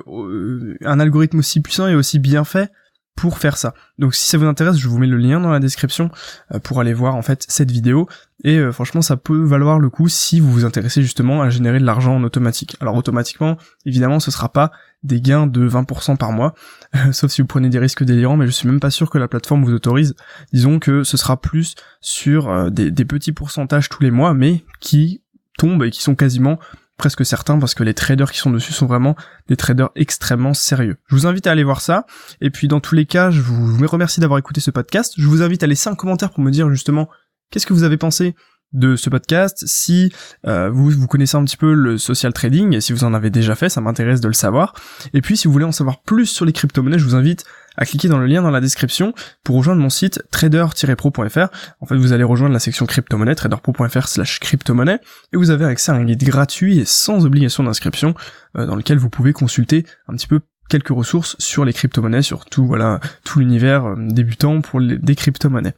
un 0.83 0.99
algorithme 0.99 1.39
aussi 1.39 1.61
puissant 1.61 1.87
et 1.87 1.95
aussi 1.95 2.19
bien 2.19 2.43
fait 2.43 2.71
pour 3.15 3.37
faire 3.37 3.57
ça. 3.57 3.73
Donc 3.97 4.13
si 4.13 4.27
ça 4.27 4.37
vous 4.37 4.45
intéresse, 4.45 4.77
je 4.77 4.87
vous 4.89 4.97
mets 4.97 5.07
le 5.07 5.17
lien 5.17 5.39
dans 5.39 5.49
la 5.49 5.59
description 5.59 6.11
euh, 6.53 6.59
pour 6.59 6.79
aller 6.81 6.93
voir 6.93 7.15
en 7.15 7.21
fait 7.21 7.45
cette 7.47 7.71
vidéo 7.71 8.07
et 8.43 8.57
euh, 8.57 8.71
franchement 8.73 9.01
ça 9.01 9.15
peut 9.15 9.41
valoir 9.41 9.79
le 9.79 9.89
coup 9.89 10.09
si 10.09 10.41
vous 10.41 10.51
vous 10.51 10.65
intéressez 10.65 11.01
justement 11.01 11.41
à 11.41 11.49
générer 11.49 11.79
de 11.79 11.85
l'argent 11.85 12.15
en 12.15 12.23
automatique. 12.23 12.75
Alors 12.81 12.95
automatiquement, 12.95 13.57
évidemment, 13.85 14.19
ce 14.19 14.31
sera 14.31 14.49
pas 14.49 14.71
des 15.03 15.21
gains 15.21 15.47
de 15.47 15.67
20% 15.67 16.17
par 16.17 16.33
mois, 16.33 16.53
sauf 17.11 17.31
si 17.31 17.41
vous 17.41 17.47
prenez 17.47 17.69
des 17.69 17.79
risques 17.79 18.03
délirants, 18.03 18.37
mais 18.37 18.47
je 18.47 18.51
suis 18.51 18.67
même 18.67 18.79
pas 18.79 18.91
sûr 18.91 19.09
que 19.09 19.17
la 19.17 19.27
plateforme 19.27 19.63
vous 19.63 19.73
autorise. 19.73 20.15
Disons 20.51 20.79
que 20.79 21.03
ce 21.03 21.15
sera 21.15 21.39
plus 21.39 21.75
sur 22.01 22.49
euh, 22.49 22.69
des, 22.69 22.91
des 22.91 23.05
petits 23.05 23.31
pourcentages 23.31 23.87
tous 23.87 24.03
les 24.03 24.11
mois, 24.11 24.33
mais 24.33 24.65
qui 24.81 25.21
tombent 25.57 25.83
et 25.83 25.91
qui 25.91 26.03
sont 26.03 26.15
quasiment 26.15 26.59
presque 26.97 27.25
certains 27.25 27.59
parce 27.59 27.73
que 27.73 27.83
les 27.83 27.93
traders 27.93 28.31
qui 28.31 28.39
sont 28.39 28.51
dessus 28.51 28.73
sont 28.73 28.85
vraiment 28.85 29.15
des 29.47 29.55
traders 29.55 29.89
extrêmement 29.95 30.53
sérieux. 30.53 30.97
Je 31.07 31.15
vous 31.15 31.27
invite 31.27 31.47
à 31.47 31.51
aller 31.51 31.63
voir 31.63 31.81
ça. 31.81 32.05
Et 32.41 32.49
puis 32.49 32.67
dans 32.67 32.79
tous 32.79 32.95
les 32.95 33.05
cas, 33.05 33.31
je 33.31 33.41
vous 33.41 33.85
remercie 33.87 34.19
d'avoir 34.19 34.39
écouté 34.39 34.61
ce 34.61 34.71
podcast. 34.71 35.13
Je 35.17 35.27
vous 35.27 35.41
invite 35.41 35.63
à 35.63 35.67
laisser 35.67 35.89
un 35.89 35.95
commentaire 35.95 36.31
pour 36.31 36.43
me 36.43 36.51
dire 36.51 36.69
justement 36.69 37.09
qu'est-ce 37.51 37.65
que 37.65 37.73
vous 37.73 37.83
avez 37.83 37.97
pensé 37.97 38.35
de 38.73 38.95
ce 38.95 39.09
podcast. 39.09 39.63
Si 39.65 40.11
euh, 40.47 40.69
vous, 40.69 41.07
connaissez 41.07 41.37
un 41.37 41.45
petit 41.45 41.57
peu 41.57 41.73
le 41.73 41.97
social 41.97 42.33
trading, 42.33 42.79
si 42.81 42.93
vous 42.93 43.03
en 43.03 43.13
avez 43.13 43.29
déjà 43.29 43.55
fait, 43.55 43.69
ça 43.69 43.81
m'intéresse 43.81 44.21
de 44.21 44.27
le 44.27 44.33
savoir. 44.33 44.73
Et 45.13 45.21
puis 45.21 45.37
si 45.37 45.47
vous 45.47 45.53
voulez 45.53 45.65
en 45.65 45.71
savoir 45.71 46.01
plus 46.01 46.25
sur 46.25 46.45
les 46.45 46.53
crypto-monnaies, 46.53 46.99
je 46.99 47.05
vous 47.05 47.15
invite 47.15 47.45
à 47.77 47.85
cliquer 47.85 48.07
dans 48.07 48.19
le 48.19 48.25
lien 48.25 48.41
dans 48.41 48.51
la 48.51 48.61
description 48.61 49.13
pour 49.43 49.57
rejoindre 49.57 49.81
mon 49.81 49.89
site 49.89 50.23
trader-pro.fr. 50.31 51.47
En 51.79 51.85
fait, 51.85 51.95
vous 51.95 52.13
allez 52.13 52.23
rejoindre 52.23 52.53
la 52.53 52.59
section 52.59 52.85
crypto-monnaie, 52.85 53.35
traderpro.fr 53.35 54.07
slash 54.07 54.39
crypto-monnaie, 54.39 54.99
et 55.33 55.37
vous 55.37 55.49
avez 55.49 55.65
accès 55.65 55.91
à 55.91 55.95
un 55.95 56.03
guide 56.03 56.23
gratuit 56.23 56.79
et 56.79 56.85
sans 56.85 57.25
obligation 57.25 57.63
d'inscription, 57.63 58.15
euh, 58.57 58.65
dans 58.65 58.75
lequel 58.75 58.97
vous 58.97 59.09
pouvez 59.09 59.33
consulter 59.33 59.85
un 60.07 60.13
petit 60.13 60.27
peu 60.27 60.39
quelques 60.69 60.89
ressources 60.89 61.35
sur 61.39 61.65
les 61.65 61.73
crypto-monnaies, 61.73 62.21
sur 62.21 62.45
tout, 62.45 62.65
voilà, 62.65 62.99
tout 63.23 63.39
l'univers 63.39 63.85
euh, 63.85 63.95
débutant 63.97 64.61
pour 64.61 64.79
les, 64.79 64.97
des 64.97 65.15
crypto-monnaies. 65.15 65.75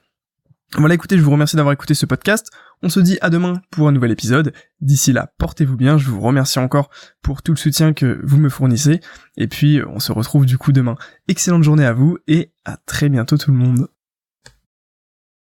Voilà, 0.76 0.96
écoutez, 0.96 1.18
je 1.18 1.24
vous 1.24 1.32
remercie 1.32 1.56
d'avoir 1.56 1.74
écouté 1.74 1.94
ce 1.94 2.06
podcast. 2.06 2.52
On 2.84 2.90
se 2.90 3.00
dit 3.00 3.18
à 3.22 3.30
demain 3.30 3.62
pour 3.72 3.88
un 3.88 3.92
nouvel 3.92 4.12
épisode. 4.12 4.54
D'ici 4.82 5.14
là, 5.14 5.32
portez-vous 5.38 5.78
bien. 5.78 5.98
Je 5.98 6.10
vous 6.10 6.20
remercie 6.20 6.60
encore 6.60 6.90
pour 7.22 7.42
tout 7.42 7.54
le 7.54 7.58
soutien 7.58 7.94
que 7.94 8.20
vous 8.24 8.38
me 8.38 8.50
fournissez. 8.50 9.00
Et 9.38 9.48
puis, 9.48 9.82
on 9.88 10.00
se 10.00 10.12
retrouve 10.12 10.46
du 10.46 10.58
coup 10.58 10.74
demain. 10.74 10.96
Excellente 11.30 11.64
journée 11.64 11.86
à 11.86 11.94
vous 11.94 12.18
et 12.28 12.52
à 12.66 12.78
très 12.86 13.08
bientôt 13.08 13.38
tout 13.38 13.52
le 13.52 13.58
monde. 13.58 13.88